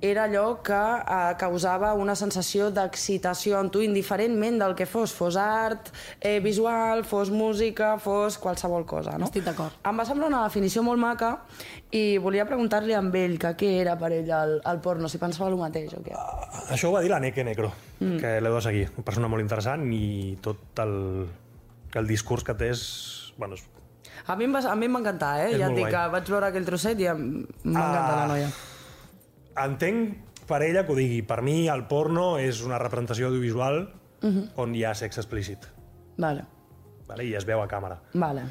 [0.00, 5.36] era allò que eh, causava una sensació d'excitació en tu, indiferentment del que fos, fos
[5.36, 9.28] art, eh, visual, fos música, fos qualsevol cosa, no?
[9.28, 9.74] Estic d'acord.
[9.84, 11.34] Em va semblar una definició molt maca
[11.92, 15.50] i volia preguntar-li amb ell que què era per ell el, el porno, si pensava
[15.50, 16.16] el mateix o què.
[16.70, 18.16] Això ho va dir la Neke Necro, mm.
[18.22, 18.86] que l'heu de seguir.
[18.96, 20.96] Una persona molt interessant i tot el,
[21.94, 22.86] el discurs que té és...
[23.36, 23.66] Bueno, és
[24.30, 25.52] A mi em va, a mi em va encantar, eh?
[25.54, 25.92] És Ja et dic guai.
[25.94, 28.18] que vaig veure aquell trosset i encantar Ah.
[28.22, 28.50] la noia.
[29.56, 31.22] Entenc per ella que ho digui.
[31.22, 33.84] Per mi el porno és una representació audiovisual
[34.60, 35.64] on hi ha sexe explícit.
[36.20, 36.44] Vale,
[37.08, 37.24] Vale?
[37.26, 38.00] I es veu a càmera.
[38.14, 38.44] vale.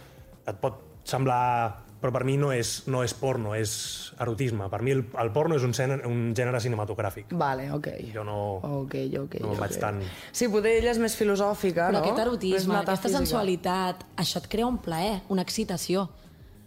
[0.47, 1.85] Et pot semblar...
[1.99, 4.69] Però per mi no és, no és porno, és erotisme.
[4.71, 7.33] Per mi el, el porno és un, gènere, un gènere cinematogràfic.
[7.35, 7.89] Vale, ok.
[8.13, 8.37] Jo no...
[8.63, 9.35] Ok, ok.
[9.43, 9.59] No ok.
[9.59, 11.99] vaig tant- Sí, potser ella és més filosòfica, Però no?
[12.05, 16.05] aquest És erotisme, aquesta sensualitat, això et crea un plaer, una excitació.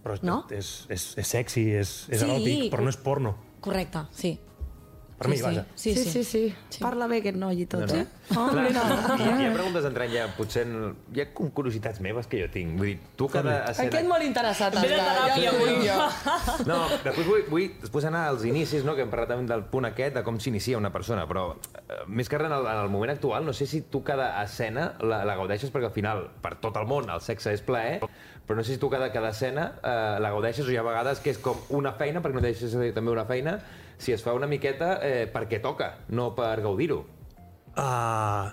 [0.05, 0.43] Però No?
[0.53, 2.29] és, és, és sexy, és, és Sí.
[2.29, 3.33] eròtic, però no és porno.
[3.63, 4.39] Correcte, sí.
[5.23, 5.61] Per mi, sí, vaja.
[5.77, 6.25] Sí, Sí, sí.
[6.25, 6.81] sí, sí.
[6.83, 8.01] Parla bé aquest noi i tot, No, no.
[8.01, 8.07] eh?
[8.35, 8.81] Oh, Clar, mira.
[9.21, 10.65] hi, hi ha preguntes entrant ja, potser...
[10.67, 12.73] en- Hi ha com curiositats meves que jo tinc.
[12.81, 13.87] Vull dir, tu cada escena...
[13.93, 14.75] Aquest molt interessat.
[14.83, 15.77] Ve de teràpia, avui.
[15.87, 15.99] jo.
[16.73, 18.97] No, després vull, vull després anar als inicis, no?
[18.99, 22.27] que hem parlat també del punt aquest, de com s'inicia una persona, però eh, més
[22.33, 25.23] que res en el, en el moment actual, no sé si tu cada escena la,
[25.29, 28.01] la gaudeixes, perquè al final, per tot el món, el sexe és plaer,
[28.47, 31.23] però no sé si tu cada, cada escena eh, la gaudeixes o hi ha vegades
[31.23, 33.59] que és com una feina, perquè no deixes de dir també una feina,
[34.03, 37.03] si es fa una miqueta eh, perquè toca, no per gaudir-ho.
[37.73, 38.51] Uh,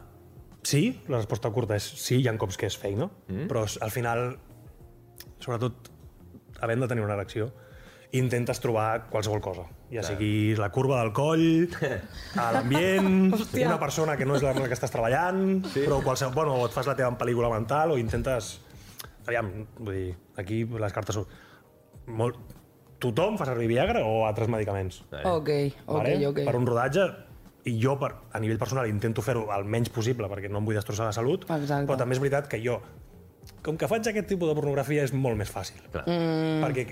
[0.64, 3.50] sí, la resposta curta és sí, hi ha cops que és feina, mm.
[3.50, 4.30] però al final,
[5.42, 5.90] sobretot,
[6.62, 7.50] havent de tenir una erecció,
[8.12, 9.68] intentes trobar qualsevol cosa.
[9.90, 11.70] Ja sigui la curva del coll,
[12.42, 15.82] a l'ambient, una persona que no és la que estàs treballant, sí.
[15.82, 18.60] però qualsevol, bueno, o et fas la teva pel·lícula mental o intentes...
[19.30, 21.30] Aviam, vull dir, aquí les cartes són...
[22.10, 22.40] Molt...
[23.00, 25.04] Tothom fa servir Viagra o altres medicaments?
[25.24, 25.50] Ok,
[25.88, 26.40] ok, ok.
[26.44, 27.06] Per un rodatge,
[27.70, 30.76] i jo per, a nivell personal intento fer-ho el menys possible perquè no em vull
[30.76, 31.88] destrossar la salut, Exacte.
[31.88, 32.80] però també és veritat que jo,
[33.64, 35.80] com que faig aquest tipus de pornografia és molt més fàcil.
[36.02, 36.60] Mm.
[36.66, 36.86] Perquè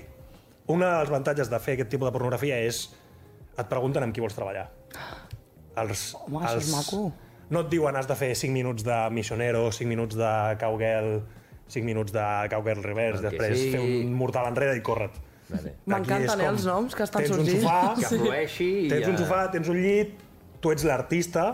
[0.72, 2.86] un dels avantatges de fer aquest tipus de pornografia és
[3.58, 4.68] et pregunten amb qui vols treballar.
[5.78, 7.02] Els, Home, això és maco.
[7.48, 11.22] No et diuen has de fer 5 minuts de missionero, 5 minuts de cowgirl,
[11.68, 13.70] 5 minuts de cowgirl reverse, El després sigui.
[13.72, 15.10] fer un mortal enrere i córrer.
[15.48, 15.74] Vale.
[15.86, 17.56] M'encanten, eh, com, els noms que estan tens sorgint.
[17.56, 19.10] un sofà, Que flueixi i tens ja...
[19.14, 20.14] un sofà, tens un llit,
[20.60, 21.46] tu ets l'artista,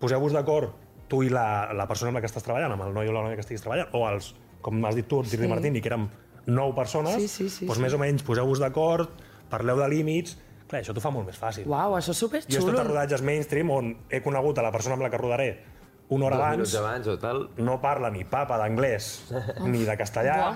[0.00, 0.72] poseu-vos d'acord,
[1.10, 3.22] tu i la, la persona amb la que estàs treballant, amb el noi o la
[3.26, 5.50] noia que estiguis treballant, o els, com has dit tu, el Tirri Sí.
[5.52, 6.08] Martini, que érem
[6.46, 7.82] nou persones, Sí, sí, sí, doncs sí.
[7.84, 9.10] més o menys poseu-vos d'acord,
[9.50, 10.36] parleu de límits,
[10.70, 11.66] clar, això t'ho fa molt més fàcil.
[11.68, 12.68] Uau, això és Jo he superxulo.
[12.70, 15.48] estat a rodatges mainstream on he conegut a la persona amb la que rodaré
[16.10, 17.44] una hora abans, abans o tal.
[17.62, 19.30] no parla ni papa d'anglès
[19.72, 20.52] ni de castellà,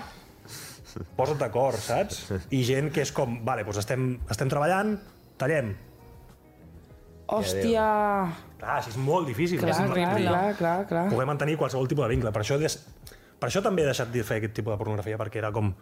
[1.15, 2.25] posa't d'acord, saps?
[2.51, 4.95] I gent que és com, vale, doncs estem, estem treballant,
[5.39, 5.73] tallem.
[7.25, 7.85] Hòstia...
[8.59, 9.59] Clar, així és molt difícil.
[9.59, 10.29] Clar, és clar, horrible.
[10.29, 11.05] clar, clar, clar.
[11.11, 12.31] Poder mantenir qualsevol tipus de vincle.
[12.35, 12.77] Per això, des...
[13.39, 15.73] per això també he deixat de fer aquest tipus de pornografia, perquè era com...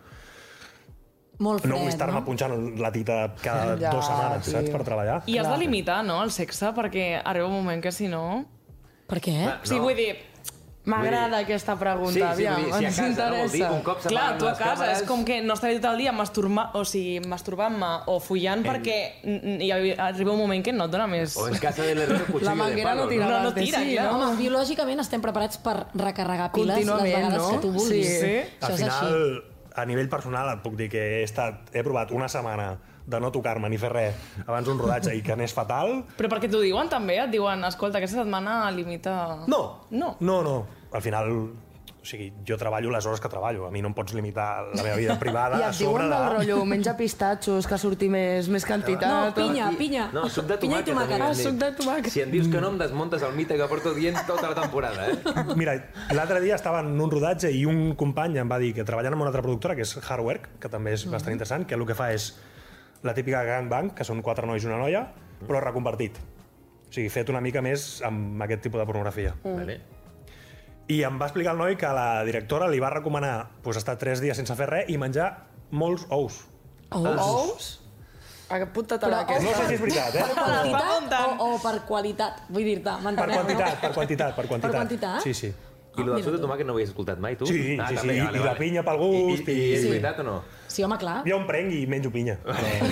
[1.43, 2.25] Molt No vull fred, estar-me no?
[2.27, 4.53] punxant la tita cada Ja, dues setmanes, tio.
[4.55, 5.15] saps, per treballar.
[5.25, 5.57] I has Clar.
[5.57, 8.45] de limitar, no, el sexe, perquè arriba un moment que si no...
[9.13, 9.37] Per què?
[9.45, 9.83] Ah, O sigui, No.
[9.91, 10.13] vull dir,
[10.85, 13.71] M'agrada aquesta pregunta, Sí, sí, aviam, dir, si a ens casa, no, vol dir, interessa.
[13.71, 14.97] un cop clar, tu a casa càmeres...
[15.01, 18.97] és com que no estaré tot el dia masturba, o sigui, masturbant-me o follant perquè
[19.23, 21.37] n- hi arriba un moment que no et dona més...
[21.39, 23.61] O en casa de l'herrero cuchillo La manguera de palo, no tira No, no de
[23.63, 24.11] tira, sí, clar.
[24.11, 24.17] no?
[24.27, 27.49] Home, biològicament estem preparats per recarregar piles les Contínuament, vegades no?
[27.51, 28.07] que tu vulguis.
[28.11, 28.19] Sí.
[28.19, 28.35] Sí.
[28.59, 29.71] Això Al és final, així.
[29.79, 32.73] a nivell personal, et puc dir que he, estat, he provat una setmana
[33.05, 36.03] de no tocar-me ni fer res abans d'un rodatge i que anés fatal.
[36.17, 39.43] Però perquè t'ho diuen també, et diuen, escolta, aquesta setmana limita...
[39.47, 39.63] No.
[39.91, 40.15] No.
[40.19, 40.57] No, no.
[40.93, 41.29] Al final,
[42.03, 43.63] O sigui, jo treballo les hores que treballo.
[43.65, 46.09] A mi no em pots limitar la meva vida privada I a et sobre diuen
[46.11, 46.17] de...
[46.19, 49.31] del rotllo, menja pistatxos, que surti més, més No, quantitat...
[49.37, 50.09] pinya, pinya.
[50.11, 51.15] No, suc de Pinya i tomàquet.
[51.15, 51.23] tomàquet.
[51.23, 52.11] Ah, suc de tomàquet.
[52.11, 55.07] Si em dius que no, em desmuntes el mite que porto dient tota la temporada,
[55.13, 55.15] eh?
[55.61, 55.77] Mira,
[56.11, 59.21] l'altre dia estava en un rodatge i un company em va dir que treballant en
[59.23, 62.11] una altra productora, que és Hardwork, que també és bastant interessant, que el que fa
[62.11, 62.33] és
[63.03, 65.05] la típica gangbang, que són quatre nois i una noia,
[65.47, 66.17] però reconvertit.
[66.87, 69.33] O sigui, fet una mica més amb aquest tipus de pornografia.
[69.43, 69.79] Vale.
[70.93, 74.19] I em va explicar el noi que la directora li va recomanar pues, estar tres
[74.21, 75.29] dies sense fer res i menjar
[75.71, 76.41] molts ous.
[76.91, 77.79] Ous?
[78.53, 79.43] Apunta't a Però aquesta.
[79.47, 80.25] No sé si és veritat, eh?
[80.35, 82.43] Quantitat o, o per qualitat?
[82.53, 84.75] Vull dir-te, Per m'entenem, quantitat, per quantitat, per quantitat.
[84.75, 85.23] quantitat?
[85.23, 85.49] Sí, sí.
[85.97, 87.47] I el del suc de tomàquet no ho havies escoltat mai, tu?
[87.49, 89.89] Sí, sí, sí, i- i la pinya pel I, gust, i, i, i- és Sí.
[89.89, 90.35] veritat o no?
[90.73, 91.19] Sí, home, clar.
[91.27, 92.33] Jo em prenc i menjo pinya.
[92.41, 92.87] Però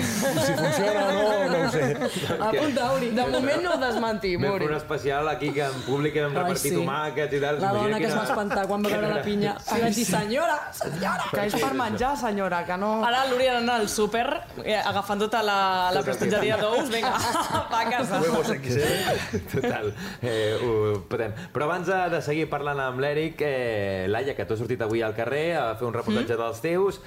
[0.46, 1.86] si funciona o no, no ho sé.
[2.48, 3.08] Apunta, Auri.
[3.16, 6.36] De moment no ho desmenti, Vam fer un especial aquí que en públic vam Ai,
[6.44, 6.76] repartir sí.
[6.76, 7.58] tomàquets i tal.
[7.64, 9.56] La dona que es va espantar quan va veure la pinya.
[9.66, 11.26] I vaig dir, senyora, senyora.
[11.32, 12.92] Que és per menjar, senyora, que no...
[13.08, 14.24] Ara l'Uri anant al súper,
[14.62, 15.58] eh, agafant tota la,
[15.96, 17.12] la prestatgeria d'ous, vinga,
[17.72, 18.22] va a casa.
[18.22, 19.42] Huevos XL.
[19.56, 19.90] Total,
[20.22, 21.34] eh, ho podem.
[21.50, 25.18] Però abans de, seguir parlant amb l'Eric, eh, Laia, que tu has sortit avui al
[25.18, 27.02] carrer a fer un reportatge dels teus,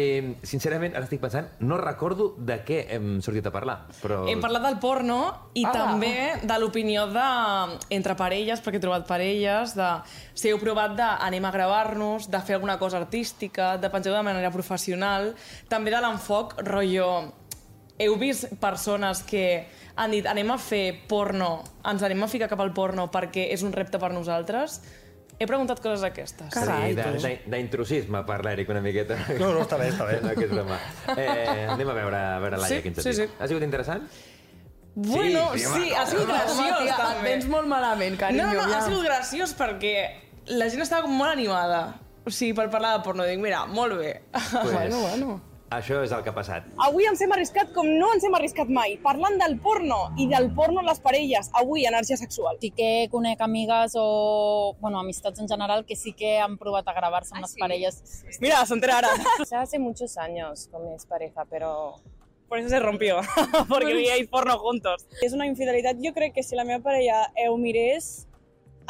[0.00, 4.22] eh, sincerament, ara estic pensant, no recordo de què hem sortit a parlar, però...
[4.30, 5.18] Hem parlat del porno
[5.54, 5.72] i Ah.
[5.72, 7.26] també de l'opinió de
[7.90, 9.90] entre parelles, perquè he trobat parelles, de
[10.34, 14.22] si heu provat de anem a gravar-nos, de fer alguna cosa artística, de penjar de
[14.22, 15.34] manera professional,
[15.68, 17.10] també de l'enfoc, rotllo...
[18.00, 19.66] Heu vist persones que
[20.00, 23.60] han dit anem a fer porno, ens anem a ficar cap al porno perquè és
[23.60, 24.78] un repte per nosaltres?
[25.40, 26.50] He preguntat coses d'aquestes.
[26.52, 29.16] Carai, sí, d'intrusisme per l'Eric una miqueta.
[29.40, 30.18] No, no, està bé, està bé.
[30.26, 30.76] No, que és broma.
[31.16, 33.30] Eh, anem a veure, a veure Laia, Sí, quin sí, sentit.
[33.30, 33.38] sí.
[33.40, 34.04] Ha sigut interessant?
[34.94, 37.22] Bueno, Sí, sí, sí, ha sigut graciós, tia, et també.
[37.30, 38.46] vens molt malament, carinyo.
[38.50, 38.84] No, no, ha ja.
[38.84, 39.94] sigut graciós perquè
[40.52, 41.80] la gent estava com molt animada.
[42.26, 44.20] O sigui, per parlar de porno, dic, mira, molt bé.
[44.34, 45.40] Pues, Bueno, bueno.
[45.70, 46.64] Això és el que ha passat.
[46.82, 50.48] Avui ens hem arriscat com no ens hem arriscat mai, parlant del porno i del
[50.54, 51.50] porno en les parelles.
[51.60, 52.58] Avui, energia sexual.
[52.58, 56.92] Sí que conec amigues o bueno, amistats en general que sí que han provat a
[56.92, 58.24] grabarse en las parellas.
[58.40, 59.10] Mira, se entera ahora.
[59.48, 62.00] Ya hace muchos años con mi expareja, pero
[62.48, 63.20] Por eso se rompió,
[63.68, 65.06] porque veíais porno juntos.
[65.22, 66.02] És una infidelitat.
[66.02, 68.26] Jo crec que si la meva parella ho mirés...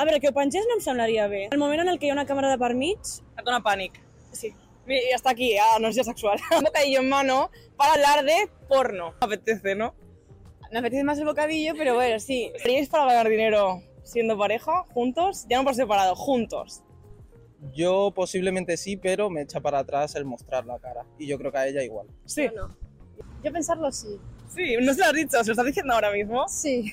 [0.01, 1.51] A veure, que ho pengés no em semblaria bé.
[1.53, 2.97] El moment en el que hi ha una càmera de per mig...
[3.37, 4.01] Et dona pànic.
[4.33, 4.55] Sí.
[4.87, 6.39] Y hasta aquí, a energía sexual.
[6.57, 9.15] Un bocadillo en mano para hablar de porno.
[9.21, 9.95] Me apetece, ¿no?
[10.73, 12.53] Me apetece más el bocadillo, pero bueno, sí.
[12.59, 15.47] ¿Seríais para ganar dinero siendo pareja, juntos?
[15.49, 16.83] Ya no por separado, juntos.
[17.75, 21.05] Yo posiblemente sí, pero me echa para atrás el mostrar la cara.
[21.19, 22.07] Y yo creo que a ella igual.
[22.25, 22.49] Sí.
[23.43, 24.19] yo pensarlo sí.
[24.55, 26.47] Sí, no se lo has dicho, se lo estás diciendo ahora mismo.
[26.49, 26.93] Sí.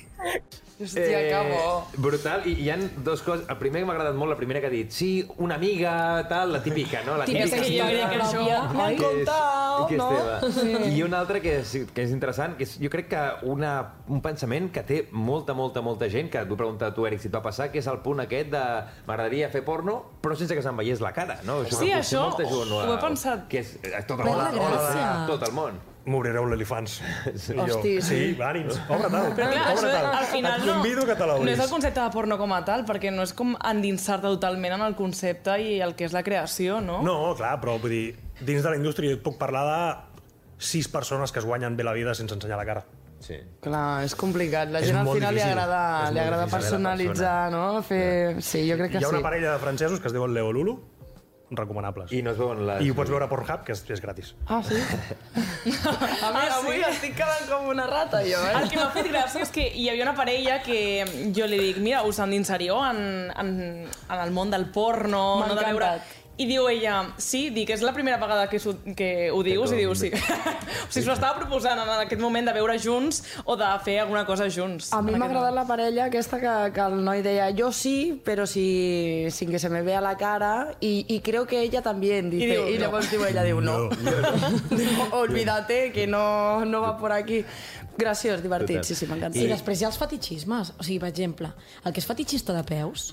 [0.80, 1.88] Hòstia, que bo.
[1.96, 3.48] brutal, i hi han dos coses.
[3.50, 6.52] El primer que m'ha agradat molt, la primera que ha dit, sí, una amiga, tal,
[6.52, 7.16] la típica, no?
[7.18, 10.08] La Típica típica història que això- que M'han contat, que és no?
[10.12, 10.52] teva.
[10.52, 10.94] Sí.
[10.94, 13.72] I una altra que és, que és interessant, que és, jo crec que una,
[14.06, 17.18] un pensament que té molta, molta, molta gent, que et vull preguntar a tu, Eric,
[17.20, 18.62] si et va passar, que és el punt aquest de
[19.08, 21.64] m'agradaria fer porno, però sense que se'm veiés la cara, no?
[21.66, 23.48] Sí, això molta gent ho he pensat.
[23.50, 25.26] Que és a tot el món.
[25.26, 25.82] tot el món.
[26.08, 26.98] M'obrireu l'elefants.
[27.48, 28.18] Jo, Hosti, sí.
[28.32, 30.06] Sí, ànims, obre tal, Però clar, això obre tal.
[30.18, 31.60] al final Et no, convido que te no és l'obris.
[31.64, 34.94] el concepte de porno com a tal, perquè no és com endinsar-te totalment en el
[34.96, 37.02] concepte i el que és la creació, no?
[37.04, 39.82] No, clar, però vull dir, dins de la indústria et puc parlar de
[40.58, 42.84] sis persones que es guanyen bé la vida sense ensenyar la cara.
[43.20, 43.34] Sí.
[43.60, 44.70] Clar, és complicat.
[44.70, 45.58] La És gent al final li difícil.
[45.58, 47.82] agrada, És li agrada personalitzar, no?
[47.82, 48.40] Fer...
[48.42, 49.14] Sí, jo crec que Hi ha sí.
[49.14, 50.76] una parella de francesos que es diuen Leo Lulu,
[51.50, 52.12] recomanables.
[52.12, 52.82] I no es veuen les...
[52.84, 54.34] I ho pots veure a Pornhub, que és, és gratis.
[54.46, 54.76] Ah, sí?
[56.26, 58.54] A mi, avui estic quedant com una rata, jo, eh?
[58.60, 60.78] El que m'ha fet gràcia és que hi havia una parella que
[61.36, 63.52] jo li dic, mira, us endinsaríeu en, en,
[63.88, 65.92] en el món del porno, M'ha no de veure...
[66.38, 69.80] I diu ella, sí, dic, és la primera vegada que, su- que ho dius, i
[69.80, 70.10] diu, sí.
[70.14, 74.22] o sigui, s'ho estava proposant en aquest moment de veure junts o de fer alguna
[74.28, 74.92] cosa junts.
[74.94, 78.46] A mi m'ha agradat la parella aquesta que, que el noi deia yo sí, pero
[78.46, 82.44] si, sin que se me vea la cara y, y creo que ella también, dice.
[82.44, 82.80] Y digo, y no.
[82.86, 83.88] llavors diu ella, diu, no.
[83.90, 87.44] Diu, Olvídate, que no, no va por aquí.
[87.98, 89.34] Graciós, divertit, sí, sí, m'encanta.
[89.34, 90.70] I després hi ha els fetichismes.
[90.78, 91.50] O sigui, per exemple,
[91.82, 93.08] el que és fetichista de peus,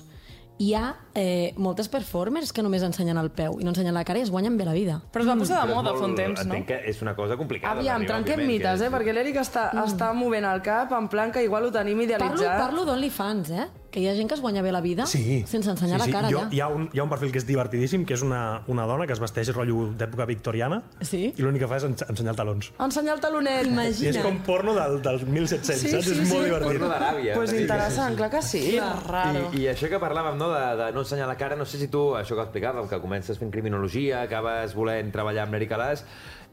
[0.58, 4.20] hi ha eh, moltes performers que només ensenyen el peu i no ensenyen la cara
[4.20, 4.98] i es guanyen bé la vida.
[5.12, 6.54] Però es va posar de moda fa un temps, no?
[6.54, 7.76] Entenc que és una cosa complicada.
[7.76, 8.90] Aviam, trenquem mites, eh?
[8.92, 9.84] Perquè l'Eric està, mm.
[9.92, 12.60] està movent el cap en plan que igual ho tenim Parlo, idealitzat.
[12.60, 13.68] parlo d'OnlyFans, eh?
[13.96, 15.42] Que hi ha gent que es guanya bé la vida Sí.
[15.48, 16.12] sense ensenyar sí, sí.
[16.12, 16.52] la cara jo, allà.
[16.52, 19.06] hi, ha un, hi ha un perfil que és divertidíssim, que és una, una dona
[19.08, 21.32] que es vesteix rotllo d'època victoriana Sí?
[21.36, 22.68] i l'únic que fa és ens- ensenyar el talons.
[22.78, 23.66] Ensenyar el talonet.
[23.66, 26.04] I és com porno del, dels 1700, Sí, saps?
[26.04, 26.50] sí, és molt sí.
[26.50, 26.68] divertit.
[26.78, 27.34] Porno d'Aràbia.
[27.34, 27.74] Pues una mica.
[27.74, 28.62] interessant, clar que sí.
[29.08, 29.48] Raro.
[29.54, 31.88] I, I això que parlàvem, no, de, de no ensenyar la cara, no sé si
[31.88, 36.04] tu, això que explicàvem, que comences fent criminologia, acabes volent treballar amb l'Eric Alàs,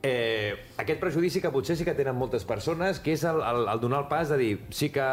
[0.04, 3.82] eh, aquest prejudici que potser sí que tenen moltes persones, que és el, el, el
[3.82, 5.06] donar el pas de dir, sí que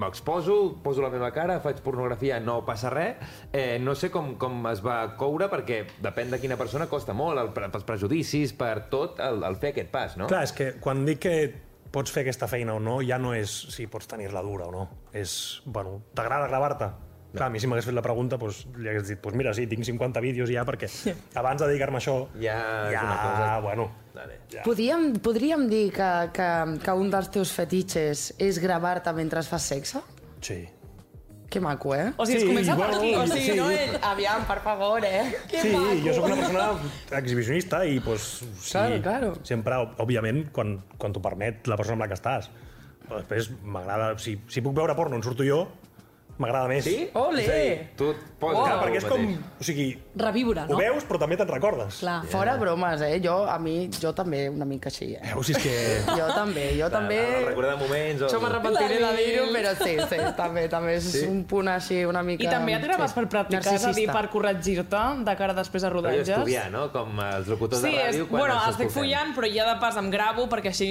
[0.00, 3.20] m'exposo, poso la meva cara, faig pornografia, no passa res,
[3.52, 7.38] eh, no sé com, com es va coure, perquè depèn de quina persona costa molt,
[7.38, 10.30] el, pels prejudicis, per tot, el, el fer aquest pas, no?
[10.32, 11.36] Clar, és que quan dic que
[11.92, 14.88] pots fer aquesta feina o no, ja no és si pots tenir-la dura o no.
[15.12, 16.90] És, bueno, t'agrada gravar-te?
[17.32, 19.66] Clar, a mi si m'hagués fet la pregunta, doncs, li hagués dit, doncs mira, sí,
[19.70, 20.88] tinc 50 vídeos ja, perquè
[21.38, 22.56] abans de dedicar-me a això, Ja
[22.88, 23.60] és ja, una cosa...
[23.62, 24.40] bueno, Vale.
[24.50, 24.64] ja.
[24.66, 26.48] Podríem, podríem dir que, que,
[26.82, 30.02] que un dels teus fetitxes és gravar-te mentre fas sexe?
[30.42, 30.58] Sí.
[31.50, 32.12] Que maco, eh?
[32.16, 33.14] O sigui, es Sí, comença per bueno, aquí.
[33.14, 33.56] O sigui, sí.
[33.58, 33.96] no ell...
[34.06, 35.24] Aviam, per favor, eh?
[35.50, 35.96] Que Sí, maco.
[36.04, 36.66] jo sóc una persona
[37.18, 38.26] exhibicionista i pues,
[38.62, 39.30] sí, Claro, claro.
[39.42, 42.50] sempre, òbviament, quan, quan t'ho permet la persona amb la que estàs.
[43.06, 44.12] Però després m'agrada...
[44.22, 45.64] Si, si puc veure porno on surto jo,
[46.40, 46.84] m'agrada més.
[46.86, 47.06] Sí?
[47.20, 47.44] Ole!
[47.44, 49.24] És a dir, tu et poses Clar, perquè és com...
[49.60, 49.86] O sigui,
[50.20, 50.78] Reviure, ho no?
[50.80, 51.98] veus, però també te'n recordes.
[52.00, 52.16] Clar.
[52.32, 53.18] Fora bromes, eh?
[53.24, 55.20] Jo, a mi, jo també una mica així, eh?
[55.34, 55.74] Veus, si és que...
[56.20, 57.18] Jo també, jo també...
[57.50, 58.24] Recordar moments...
[58.24, 58.30] O...
[58.30, 61.24] Això m'arrepentiré de dir-ho, però sí, sí, també, també és Sí?
[61.28, 62.44] un punt així una mica...
[62.46, 65.90] I també et graves per practicar, és a dir, per corregir-te de cara després de
[65.92, 66.32] Rotllo rodatges.
[66.38, 66.86] estudiar, no?
[66.94, 69.98] Com els locutors Sí, de ràdio quan bueno, ens estic follant, però ja de pas
[70.00, 70.90] em gravo perquè així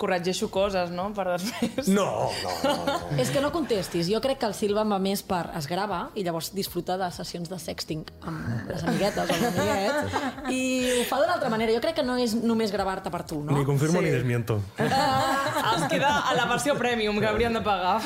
[0.00, 1.88] corregeixo coses, no?, per després.
[1.90, 2.06] No,
[2.44, 2.74] no, no.
[2.86, 3.18] no.
[3.20, 4.08] És que no contestis.
[4.12, 7.48] Jo crec que el Silva va més per es grava i llavors disfrutar de sessions
[7.50, 10.60] de sexting amb les amiguetes o els amiguets i
[11.00, 11.72] ho fa d'una altra manera.
[11.74, 13.56] Jo crec que no és només gravar-te per tu, no?
[13.56, 14.04] Ni confirmo Sí.
[14.04, 14.60] ni desmiento.
[14.78, 18.00] Ah, es queda a la versió premium que hauríem de pagar.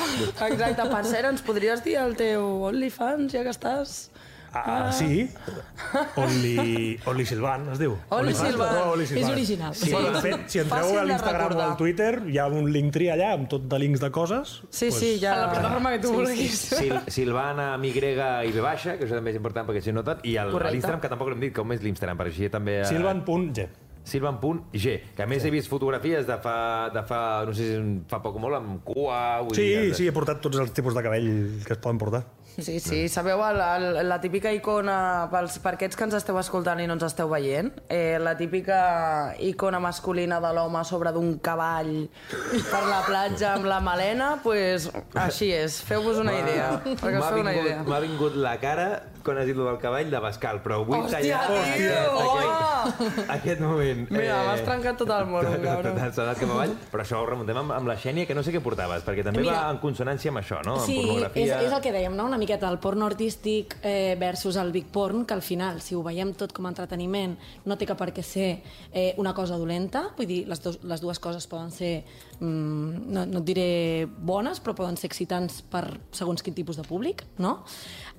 [0.49, 4.09] Exacte, per cert, ens podries dir el teu OnlyFans, ja que estàs...
[4.53, 5.29] Ah, sí?
[6.15, 7.95] Only, Only Silvan, es diu.
[8.09, 8.73] Only Silvan.
[8.75, 9.23] no, Only Silvan.
[9.23, 9.75] És original.
[9.75, 9.95] Sí, Sí.
[9.95, 13.33] de fet, si entreu Fàcil a l'Instagram o al Twitter, hi ha un Linktree allà
[13.33, 14.61] amb tot de links de coses.
[14.69, 15.33] Sí, sí, ja...
[15.33, 16.59] A la plataforma que tu vulguis.
[16.73, 20.03] Sil Silvana amb Y i B baixa, que això també és important perquè si no
[20.03, 22.81] tot, i el- l'Instagram, que tampoc l'hem dit, com és l'Instagram, perquè així també...
[22.81, 23.67] eh, Silvan.g.
[24.09, 28.17] Silvan.g, que a més he vist fotografies de fa, de fa, no sé si fa
[28.23, 29.41] poc o molt, amb cua...
[29.45, 31.27] Vull Sí, dir, sí, he portat tots els tipus de cabell
[31.65, 32.23] que es poden portar.
[32.61, 36.79] Sí, sí, sabeu el, el, la típica icona, pels, per aquests que ens esteu escoltant
[36.83, 38.79] i no ens esteu veient, eh, la típica
[39.39, 41.93] icona masculina de l'home sobre d'un cavall
[42.71, 47.41] per la platja amb la melena, pues, així és, feu-vos una idea, perquè us feu
[47.43, 47.83] una vingut, idea.
[47.87, 48.89] m'ha vingut la cara
[49.23, 52.19] quan has dit lo del cavall de Bascal, però vull Hòstia, tallar tio!
[52.23, 54.05] aquest, aquest moment.
[54.11, 55.99] Mira, m'has trencat tot el moro, cabrón.
[55.99, 58.53] S'ha anat cap avall, però això ho remuntem amb, amb la Xènia, que no sé
[58.55, 59.57] què portaves, perquè també Mira.
[59.57, 60.77] va en consonància amb això, no?
[60.85, 61.59] Sí, amb és, pornografia...
[61.67, 62.27] és el que dèiem, no?
[62.29, 66.03] una miqueta el porno artístic eh, versus el big porn, que al final, si ho
[66.05, 68.49] veiem tot com a entreteniment, no té que per què ser
[68.93, 71.93] eh, una cosa dolenta, vull dir, les, dos, les dues coses poden ser,
[72.39, 73.69] mm, no, no et diré
[74.05, 77.59] bones, però poden ser excitants per segons quin tipus de públic, no?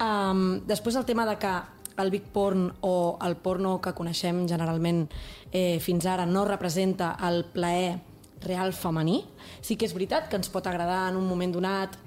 [0.00, 1.52] Um, després el tema de que
[2.00, 5.08] el big porn o el porno que coneixem generalment
[5.52, 8.00] eh, fins ara no representa el plaer
[8.40, 9.24] real femení.
[9.60, 11.98] Sí que és veritat que ens pot agradar en un moment donat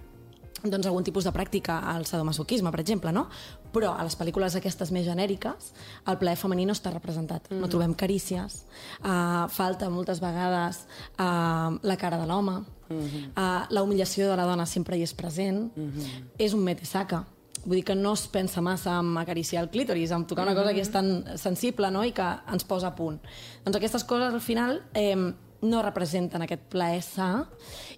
[0.64, 3.26] doncs, algun tipus de pràctica al sadomasoquisme, per exemple, no?
[3.74, 5.74] Però a les pel·lícules aquestes més genèriques
[6.08, 7.50] el plaer femení no està representat.
[7.52, 7.60] Mm.
[7.60, 8.64] No trobem carícies,
[9.04, 10.86] uh, falta moltes vegades
[11.18, 13.30] uh, la cara de l'home, mm -hmm.
[13.36, 16.24] uh, la humillació de la dona sempre hi és present, mm -hmm.
[16.38, 17.26] és un metesaca,
[17.64, 20.74] Vull dir que no es pensa massa en acariciar el clítoris, en tocar una cosa
[20.76, 22.04] que és tan sensible no?
[22.04, 23.22] i que ens posa a punt.
[23.64, 25.16] Doncs aquestes coses, al final, eh,
[25.64, 27.30] no representen aquest plaer sa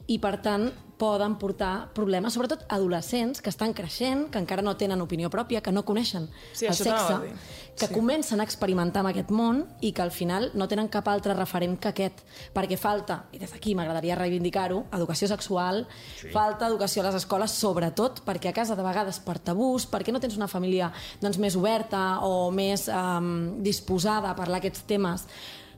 [0.08, 5.02] i, per tant, poden portar problemes, sobretot adolescents que estan creixent, que encara no tenen
[5.04, 7.18] opinió pròpia, que no coneixen Sí, el sexe,
[7.76, 7.94] que Sí.
[7.94, 11.76] comencen a experimentar amb aquest món i que al final no tenen cap altre referent
[11.80, 12.22] que aquest,
[12.54, 16.30] perquè falta, i des d'aquí m'agradaria reivindicar-ho, educació sexual, sí.
[16.30, 20.22] falta educació a les escoles, sobretot perquè a casa de vegades per tabús, perquè no
[20.22, 25.28] tens una família doncs, més oberta o més um, disposada a parlar aquests temes,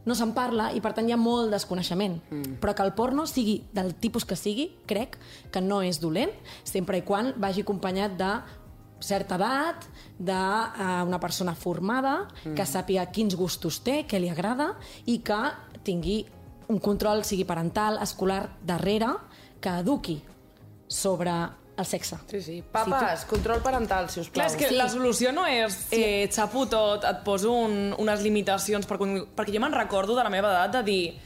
[0.08, 2.17] no se'n parla i per tant hi ha molt desconeixement.
[2.32, 2.60] Mm.
[2.63, 5.20] Però que el porno sigui del tipus que sigui, crec
[5.52, 6.32] que no és dolent,
[6.63, 8.32] sempre i quan vagi acompanyat de
[9.04, 9.86] certa edat,
[10.17, 12.56] d'una persona formada, mm.
[12.58, 14.72] que sàpiga quins gustos té, què li agrada
[15.05, 15.38] i que
[15.86, 16.24] tingui
[16.68, 19.14] un control, sigui parental, escolar, darrere,
[19.62, 20.18] que eduqui
[20.88, 21.34] sobre
[21.78, 22.17] el sexe.
[22.32, 22.63] Sí, sí.
[22.71, 24.41] Papes, control parental, si us plau.
[24.43, 24.75] Clar, és que Sí.
[24.75, 29.61] la solució no és eh, xapo tot, et poso un, unes limitacions, per, perquè jo
[29.61, 31.19] me'n recordo de la meva edat de dir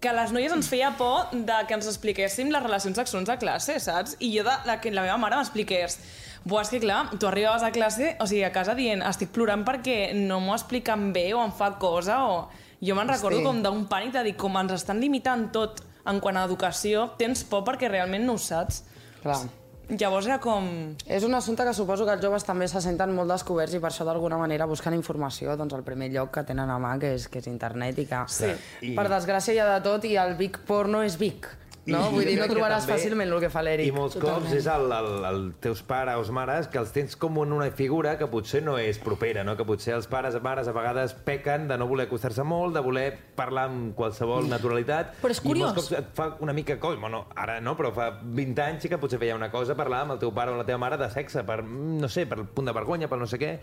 [0.00, 3.38] que a les noies ens feia por de que ens expliquéssim les relacions sexuals a
[3.40, 4.18] classe, saps?
[4.20, 5.98] I jo, de, de que la meva mare m'expliqués
[6.44, 9.62] Buah, és que clar, tu arribaves a classe, o sigui, a casa dient, estic plorant
[9.64, 12.50] perquè no m'ho expliquen bé o em fa cosa, o...
[12.84, 16.36] Jo me'n recordo com d'un pànic de dir, com ens estan limitant tot en quant
[16.36, 18.82] a educació, tens por perquè realment no ho saps.
[19.24, 19.40] Clar.
[19.84, 20.64] Llavors era com...
[21.04, 23.90] És un assumpte que suposo que els joves també se senten molt descoberts i per
[23.90, 27.26] això d'alguna manera busquen informació doncs, al primer lloc que tenen a mà, que és,
[27.28, 28.48] que és internet i que, Sí.
[28.88, 31.44] I- per desgràcia, hi ha de tot i el big porno és big.
[31.86, 32.06] No?
[32.08, 33.86] I Vull dir, no trobaràs també- fàcilment el que fa l'Eric.
[33.88, 37.36] I molts cops és el, el, el teus pares o mares que els tens com
[37.42, 39.56] en una figura que potser no és propera, no?
[39.56, 42.80] que potser els pares o mares a vegades pequen de no voler acostar-se molt, de
[42.80, 45.12] voler parlar amb qualsevol naturalitat.
[45.20, 45.74] Però és I curiós.
[45.74, 48.88] molts cops et fa una mica cosa, bueno, ara no, però fa 20 anys sí
[48.88, 51.10] que potser feia una cosa parlar amb el teu pare o la teva mare de
[51.10, 53.58] sexe, per, no sé, per punt de vergonya, per no sé què,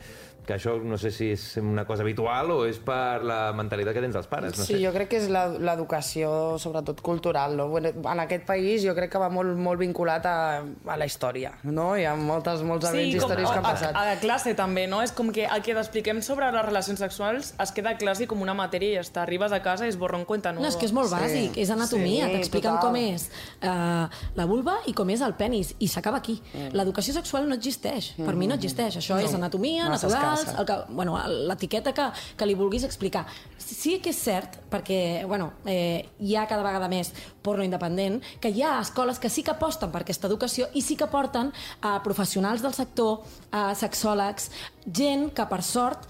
[0.45, 4.01] que això no sé si és una cosa habitual o és per la mentalitat que
[4.05, 4.85] tens dels pares, no Sí, sé.
[4.85, 7.57] jo crec que és la- l'educació, sobretot cultural.
[7.57, 7.67] No?
[7.69, 11.53] Bueno, En aquest país jo crec que va molt, molt vinculat a, a la història,
[11.63, 11.91] no?
[11.95, 13.95] Hi ha moltes, molts events històrics que han passat.
[13.95, 15.01] A, a classe també, no?
[15.05, 18.41] És com que el que t'expliquem sobre les relacions sexuals es queda a classe com
[18.43, 19.23] una matèria i ja està.
[19.25, 20.65] Arribes a casa i és borrón cuenta nueva.
[20.65, 23.27] No, és que és molt bàsic, és anatomia, Sí, t'expliquen com és
[23.63, 24.07] uh,
[24.37, 26.37] la vulva i com és el penis, i s'acaba aquí.
[26.51, 26.73] Mm.
[26.77, 28.99] L'educació sexual no existeix, per mi no existeix.
[29.01, 30.59] Això és anatomia, massa naturals, escassa.
[30.61, 31.17] el que, bueno,
[31.51, 33.25] l'etiqueta que, que li vulguis explicar.
[33.61, 38.49] Sí que és cert, perquè bueno, eh, hi ha cada vegada més porno independent, que
[38.49, 41.97] hi ha escoles que sí que aposten per aquesta educació i sí que porten a
[42.05, 43.21] professionals del sector,
[43.51, 44.51] a sexòlegs,
[44.85, 46.09] gent que per sort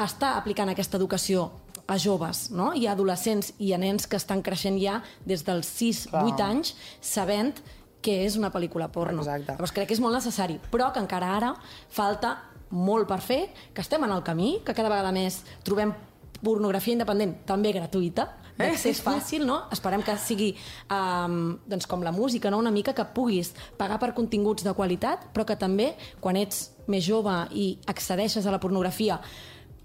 [0.00, 1.50] està aplicant aquesta educació
[1.90, 2.70] a joves, no?
[2.72, 7.58] i a adolescents i a nens que estan creixent ja des dels 6-8 anys sabent
[8.00, 9.24] que és una pel·lícula porno.
[9.24, 9.56] Exacte.
[9.56, 11.50] Llavors crec que és molt necessari, però que encara ara
[11.92, 12.36] falta
[12.70, 13.40] molt per fer,
[13.74, 15.92] que estem en el camí, que cada vegada més trobem
[16.40, 18.28] pornografia independent, també gratuïta,
[18.60, 19.62] d'accés fàcil, no?
[19.74, 20.50] Esperem que sigui
[20.92, 22.60] um, doncs com la música, no?
[22.62, 27.04] una mica que puguis pagar per continguts de qualitat, però que també, quan ets més
[27.06, 29.20] jove i accedeixes a la pornografia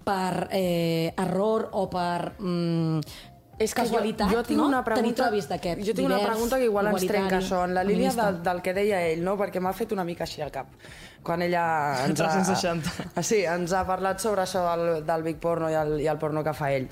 [0.06, 3.00] per eh, error o per mm,
[3.58, 4.66] És que casualitat, jo, jo tinc no?
[4.68, 7.72] una pregunta, trobis d'aquest jo tinc una divers, pregunta que igual ens trenca això, en
[7.72, 9.36] la línia del, del que deia ell, no?
[9.40, 10.74] perquè m'ha fet una mica així al cap.
[11.24, 11.62] Quan ella
[12.04, 13.08] ens ha, 360.
[13.16, 16.20] Ah, sí, ens ha parlat sobre això del, del big porno i el, i el
[16.20, 16.86] porno que fa ell.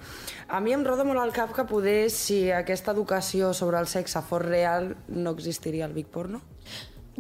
[0.49, 4.25] A mi em roda molt al cap que poder, si aquesta educació sobre el sexe
[4.25, 6.41] fos real, no existiria el big porno?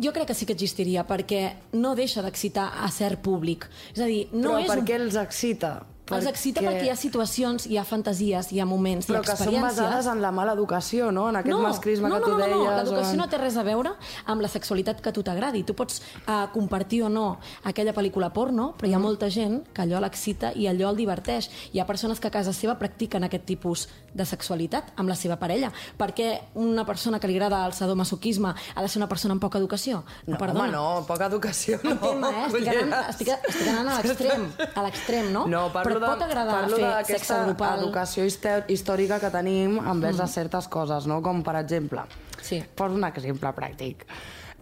[0.01, 1.45] Jo crec que sí que existiria, perquè
[1.79, 3.69] no deixa d'excitar a cert públic.
[3.93, 4.89] És a dir, no Però és per un...
[4.89, 5.77] què els excita?
[6.13, 9.25] Els excita perquè hi ha situacions, hi ha fantasies, hi ha moments, Però hi ha
[9.25, 9.79] que són experiències...
[9.81, 11.31] basades en la mala educació, no?
[11.31, 12.59] En aquest masclisme no, que tu no, no, deies.
[12.59, 13.95] No, l'educació o en- no té res a veure
[14.27, 15.63] amb la sexualitat que a tu t'agradi.
[15.65, 19.03] Tu pots uh, compartir o no aquella pel·lícula porno, però hi ha Mm.
[19.09, 21.49] molta gent que allò l'excita i allò el diverteix.
[21.73, 25.37] Hi ha persones que a casa seva practiquen aquest tipus de sexualitat amb la seva
[25.41, 25.73] parella.
[25.97, 29.41] Per què una persona que li agrada el sadomasoquisme ha de ser una persona amb
[29.41, 30.05] poca educació?
[30.27, 31.93] No, home, no, poca educació no.
[31.97, 32.47] Entén-me, eh?
[32.47, 35.47] Estic anant, estic, estic anant a l'extrem, a l'extrem, no?
[35.49, 37.83] No, parlo Però et pot agradar parlo fer sexe grupal.
[37.83, 38.25] educació
[38.69, 40.33] històrica que tenim envers mm.
[40.33, 41.21] certes coses, no?
[41.23, 42.07] Com, per exemple,
[42.41, 42.63] Sí.
[42.75, 44.05] poso un exemple pràctic.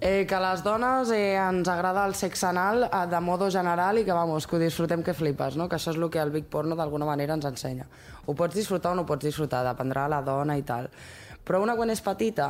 [0.04, 4.00] Eh, que a les dones eh, ens agrada el sexe anal eh, de modo general
[4.00, 5.68] i que, vamos, que ho disfrutem que flipes, no?
[5.68, 7.86] Que això és el que el Big Porno d'alguna manera ens ensenya.
[8.26, 10.90] Ho pots disfrutar o no ho pots disfrutar, dependrà de la dona i tal.
[11.46, 12.48] Però una quan és petita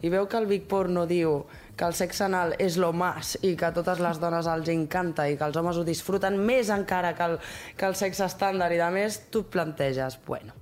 [0.00, 1.44] i veu que el Big Porno diu
[1.76, 5.26] que el sexe anal és lo más i que a totes les dones els encanta
[5.28, 7.38] i que els homes ho disfruten més encara que el,
[7.76, 10.54] que el sexe estàndard i de més, tu et planteges, bueno,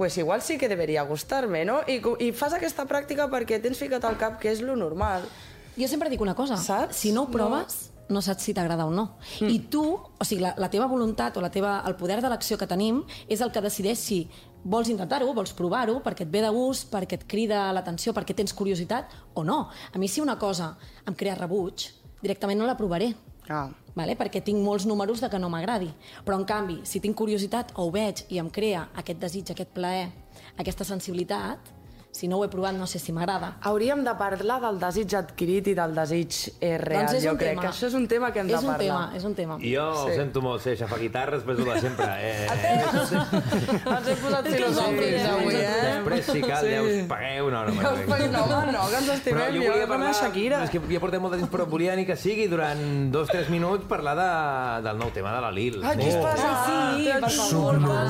[0.00, 1.82] pues igual sí que deberia gustar-me, no?
[1.86, 5.26] I, I fas aquesta pràctica perquè tens ficat al cap que és lo normal.
[5.76, 6.96] Jo sempre dic una cosa, Saps?
[6.96, 9.16] si no ho proves, no, no saps si t'agrada o no.
[9.40, 9.48] Mm.
[9.48, 12.58] I tu, o sigui, la, la teva voluntat o la teva, el poder de l'acció
[12.58, 14.20] que tenim és el que decideix si
[14.64, 18.54] vols intentar-ho, vols provar-ho, perquè et ve de gust, perquè et crida l'atenció, perquè tens
[18.56, 19.62] curiositat o no.
[19.92, 20.74] A mi si una cosa
[21.06, 21.88] em crea rebuig,
[22.20, 23.14] directament no la provaré.
[23.50, 23.68] Ah.
[23.90, 24.14] Vale?
[24.14, 25.88] perquè tinc molts números de que no m'agradi.
[26.24, 29.72] Però, en canvi, si tinc curiositat o ho veig i em crea aquest desig, aquest
[29.74, 30.06] plaer,
[30.62, 31.72] aquesta sensibilitat,
[32.12, 33.52] si no ho he provat no sé si m'agrada.
[33.62, 37.38] Hauríem de parlar del desig adquirit i del desig eh, real, Doncs és jo un
[37.38, 37.62] crec tema.
[37.62, 38.78] que això és un tema que hem és de un parlar.
[38.80, 39.58] tema, és un tema.
[39.62, 40.10] Jo sí.
[40.10, 40.16] Sí.
[40.18, 42.08] sento molt ser xafaguitarres, però és el de sempre.
[42.18, 42.48] Eh,
[43.00, 45.68] Ens hem posat filosòfics avui, eh?
[45.86, 46.72] Després, si cal, Sí.
[46.74, 47.50] ja us pagueu.
[47.50, 49.86] No, no, Ja us pagueu, no, home, no, que ens estimem, Però jo jo volia
[49.86, 50.08] parlar...
[50.10, 50.62] la Shakira.
[50.66, 52.82] És que ja portem molt de temps, però volia ni que sigui durant
[53.14, 54.28] dos o tres minuts parlar de,
[54.88, 55.78] del nou tema de la Lil.
[55.84, 56.66] Ai, què has passat?
[56.66, 58.06] sí, Té per favor, Subnormal.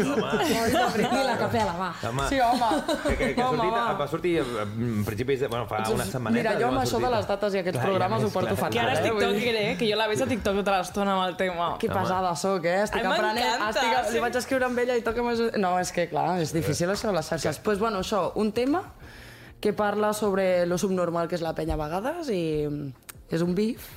[0.00, 1.92] Home, Ni la capela, va.
[2.08, 2.28] home.
[2.28, 3.09] Sí, home.
[3.10, 3.92] Que, que, que Home, sortit, va.
[3.98, 5.48] va sortir en principis de...
[5.52, 6.38] Bueno, fa una setmaneta.
[6.38, 8.74] Mira, jo amb això de les dates i aquests programes ho porto fatal.
[8.74, 9.10] Que ara és eh?
[9.10, 9.74] Tiktoker, eh?
[9.80, 11.70] Que jo la veig a TikTok tota l'estona amb el tema.
[11.82, 12.80] Que pesada sóc, eh?
[12.86, 13.66] Estic Ai, aprenent...
[13.70, 14.16] Estic, sí.
[14.16, 15.26] li vaig escriure amb ella i toca...
[15.60, 17.60] No, és que, clar, és difícil això de les xarxes.
[17.60, 18.84] Doncs, pues, bueno, això, un tema
[19.60, 22.42] que parla sobre lo subnormal que és la penya a vegades i
[23.30, 23.90] és un bif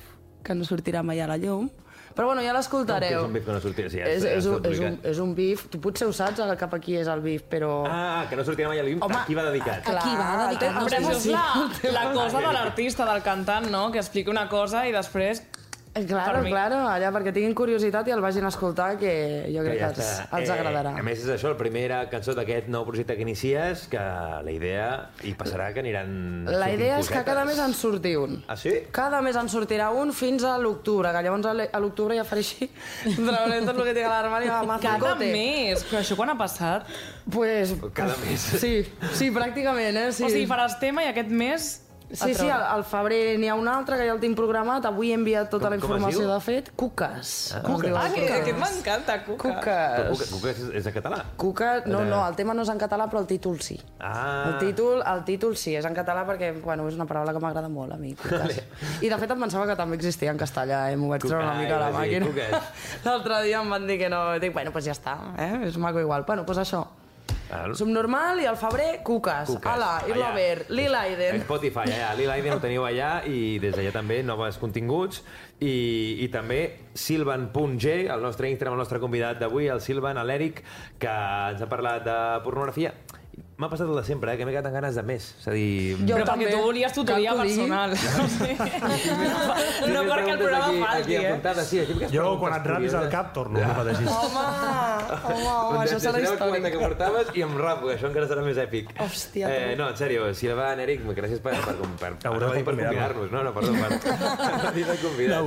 [0.44, 1.70] que no sortirà mai a la llum.
[2.14, 3.20] Però bueno, ja l'escoltareu.
[3.20, 5.34] és un bif que no sortirà, sí, ja és, és, un, és, un, és un
[5.34, 7.72] bif, tu potser ho saps el cap aquí és el bif, però...
[7.90, 9.02] Ah, que no sortirà mai a l'IM.
[9.02, 9.82] Home, A qui va dedicat?
[9.82, 10.92] clar, Aquí va dedicat.
[11.00, 11.32] el sí.
[11.34, 13.90] la, la cosa de l'artista, del cantant, no?
[13.90, 15.40] Que explica una cosa i després...
[15.40, 15.53] Eh, Claro, per mi.
[16.02, 19.12] Claro, allà perquè tinguin curiositat i el vagin a escoltar, que
[19.54, 20.08] jo crec que, els,
[20.40, 20.96] els agradarà.
[20.96, 24.50] Eh, a més, és això, la primera cançó d'aquest nou projecte que inicies, que la
[24.54, 24.88] idea
[25.22, 26.44] hi passarà que aniran...
[26.50, 28.40] La idea és que cada mes en surti un.
[28.50, 28.72] Ah, sí?
[28.94, 32.70] Cada mes en sortirà un fins a l'octubre, que llavors a l'octubre ja faré així,
[33.20, 35.30] trauré tot el que tinc a l'armari a Cada mazacote.
[35.30, 35.86] mes!
[35.90, 36.90] Però això quan ha passat?
[37.30, 38.50] Pues, Cada mes.
[38.60, 38.74] sí,
[39.14, 40.10] sí, pràcticament, eh?
[40.12, 40.26] Sí.
[40.26, 41.70] O sigui, faràs tema i aquest mes...
[42.12, 44.84] Sí, sí, al, al febrer n'hi ha un altre que ja el tinc programat.
[44.86, 46.68] Avui he enviat tota Com- la informació de fet.
[46.76, 47.54] Cuques.
[47.56, 47.96] Ah, Com es diu?
[47.96, 48.36] Ah, que, Cuques.
[48.40, 49.56] aquest m'encanta, Cuques.
[49.56, 49.78] Cuca,
[50.30, 51.18] Cuca és, és en català?
[51.36, 53.80] Cuca, no, Era- no, el tema no és en català, però el títol sí.
[53.98, 54.44] Ah.
[54.52, 57.68] El títol, el títol sí, és en català perquè, bueno, és una paraula que m'agrada
[57.68, 58.62] molt a mi, cuques.
[59.02, 60.96] I de fet em pensava que també existia en castellà, eh?
[60.96, 62.26] M'ho vaig treure una mica a la màquina.
[62.26, 62.74] cuques.
[63.08, 65.64] L'altre dia em van dir que no, dic, bueno, pues ja està, eh?
[65.66, 66.24] És maco igual.
[66.26, 66.84] Bueno, pues això.
[67.52, 69.50] Ah, Subnormal i al febrer, cuques.
[69.50, 69.68] Cuques.
[69.68, 70.34] Ala, Irla Allà.
[70.34, 71.42] Ver, Lil Aiden.
[71.44, 72.14] Spotify, allà.
[72.18, 75.20] Lil Aiden ho teniu allà i des d'allà també noves continguts
[75.60, 76.60] i, i també
[76.94, 80.64] silvan.g, el nostre Instagram, el nostre convidat d'avui, el Silvan, l'Eric,
[80.98, 81.16] que
[81.52, 82.94] ens ha parlat de pornografia.
[83.54, 85.28] M'ha passat el de sempre, eh, que m'he quedat amb ganes de més.
[85.38, 85.94] És a dir...
[86.00, 86.48] Jo Però també.
[86.48, 87.92] perquè tu volies tutoria personal.
[89.94, 91.28] no perquè el programa aquí, faci, aquí eh?
[91.28, 94.10] apuntades, sí, aquí quedes Jo, quan et rapis al cap, torno, no pateixis.
[94.10, 96.82] Home, home, home, això serà la cubeta que històric.
[96.82, 98.90] portaves i em rapo, que això encara serà més èpic.
[99.06, 99.70] Hòstia, eh.
[99.78, 103.30] No, en sèrio, Silvan, Eric, gràcies per, per, per, per, no, dir per convidar-nos.
[103.30, 104.18] No, no, perdó, per, per.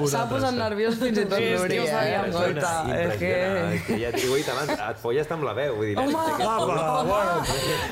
[0.15, 1.59] S'ha posat nerviós fins i tot Sí, és
[3.19, 3.83] que eh?
[3.99, 5.99] ja t'ho he dit abans, et folles amb la veu, vull dir...
[5.99, 6.23] Home,
[7.11, 7.43] bueno.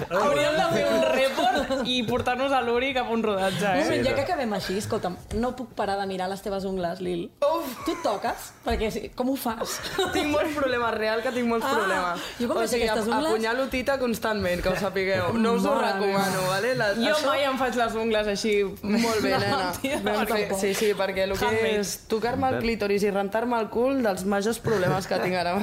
[0.10, 3.84] Hauríem de fer un report i portar-nos a l'Uri cap a un rodatge, Un eh?
[3.86, 7.32] moment, ja que acabem així, escolta'm, no puc parar de mirar les teves ungles, Lil.
[7.42, 7.72] Uf.
[7.86, 8.52] Tu et toques?
[8.66, 9.80] Perquè sí, com ho fas?
[10.14, 12.26] tinc molts problemes, real que tinc molts Ah, problemes.
[12.40, 15.34] jo com o sigui, aquestes ungles- apunyalo tita constantment, que ho sapigueu.
[15.38, 16.76] No us ho Mare recomano, vale?
[16.76, 18.56] La, Jo això- mai em faig les ungles així...
[18.82, 19.72] Molt bé, nena.
[19.82, 20.60] tia, tampoc.
[20.60, 21.80] Sí, sí, perquè el que Handmade.
[21.80, 25.56] és tocar-me el clítoris i rentar-me el cul dels majors problemes que tinc ara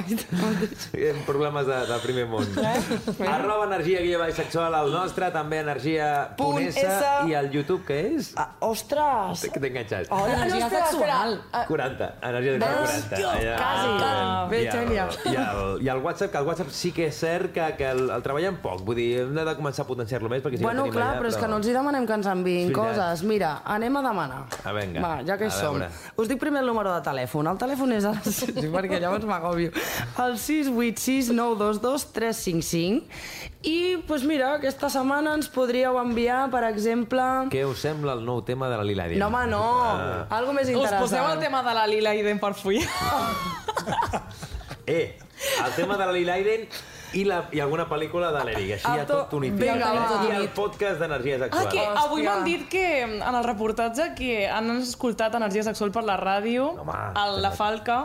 [1.25, 2.47] problemes de, del primer món.
[3.27, 7.11] Arroba energia guia bisexual al nostre, també energia Punt S, S.
[7.29, 8.31] i el YouTube, què és?
[8.39, 9.45] Ah, ostres!
[9.53, 10.09] Que t'he enganxat.
[10.11, 11.37] Oh, Energia sexual.
[11.53, 13.07] Ah, 40, energia sexual Veus?
[13.13, 13.21] 40.
[13.33, 13.55] Allà.
[13.61, 13.89] Quasi.
[14.03, 15.05] Ah, Bé, i el, gènia.
[15.29, 18.03] i, el, I el WhatsApp, que el WhatsApp sí que és cert que, que el,
[18.17, 18.81] el treballem poc.
[18.87, 21.09] Vull dir, hem de començar a potenciar-lo més perquè sí Bueno, que el tenim clar,
[21.13, 22.97] allà, però és que no els hi demanem que ens enviïn veritat.
[22.97, 23.23] coses.
[23.29, 24.41] Mira, anem a demanar.
[24.63, 25.03] Ah, vinga.
[25.05, 25.77] Va, ja que A hi som.
[25.79, 25.91] veure.
[26.17, 27.49] Us dic primer el número de telèfon.
[27.53, 28.19] El telèfon és el...
[28.33, 29.71] Sí, perquè llavors m'agobio.
[30.23, 33.77] El 686 922 355 i,
[34.23, 37.21] doncs mira, aquesta setmana ens podríeu enviar, per exemple...
[37.51, 39.19] Què us sembla el nou tema de la Lila Dien?
[39.19, 39.63] No, home, no.
[39.83, 40.27] Ah.
[40.37, 41.03] Algo més Us interessant.
[41.03, 42.87] poseu el tema de la Lila Iden per follar.
[44.85, 45.17] Eh,
[45.65, 46.65] el tema de la Lila Aiden
[47.13, 48.71] i, la, i alguna pel·lícula de l'Eric.
[48.77, 49.53] Així ja Alto- tot unit.
[49.59, 50.19] Vinga, va.
[50.27, 51.69] I el podcast d'energia Ah, sexual.
[51.71, 56.17] que avui m'han dit que en el reportatge que han escoltat Energia Sexual per la
[56.17, 57.97] ràdio, Home, a la tema- Falca,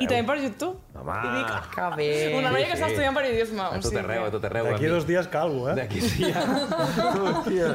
[0.00, 0.78] i també per YouTube.
[0.94, 2.34] Home, I dic, Que bé.
[2.38, 2.92] una noia sí, que està sí.
[2.92, 3.60] estudiant periodisme.
[3.60, 4.64] a tot arreu, a tot arreu.
[4.70, 5.74] D'aquí dos dies calvo, eh?
[5.74, 6.40] D'aquí sí, ja.
[6.40, 7.74] Hòstia.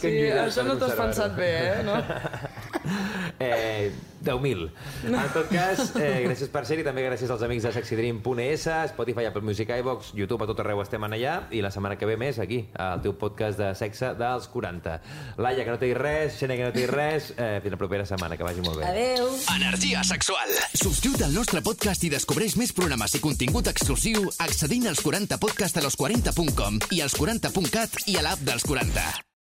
[0.00, 1.82] Sí, això no per t'ho has pensat bé, eh?
[1.84, 1.94] No?
[3.40, 3.90] Eh,
[4.22, 4.70] 10.000.
[5.06, 9.42] En tot cas, eh, gràcies per ser-hi, també gràcies als amics de sexydream.es, Spotify, Apple
[9.42, 12.38] Music, iVox, YouTube, a tot arreu estem en allà, i la setmana que ve més
[12.38, 14.98] aquí, al teu podcast de sexe dels 40.
[15.40, 18.36] Laia, que no t'hi res, Xena, que no t'hi res, eh, fins la propera setmana,
[18.36, 18.90] que vagi molt bé.
[18.90, 19.32] Adeu.
[19.56, 20.52] Energia sexual.
[20.74, 25.86] Subscriu't al nostre podcast i descobreix més programes i contingut exclusiu accedint als 40podcast a
[25.88, 29.24] los40.com i als 40.cat i a l'app dels 40.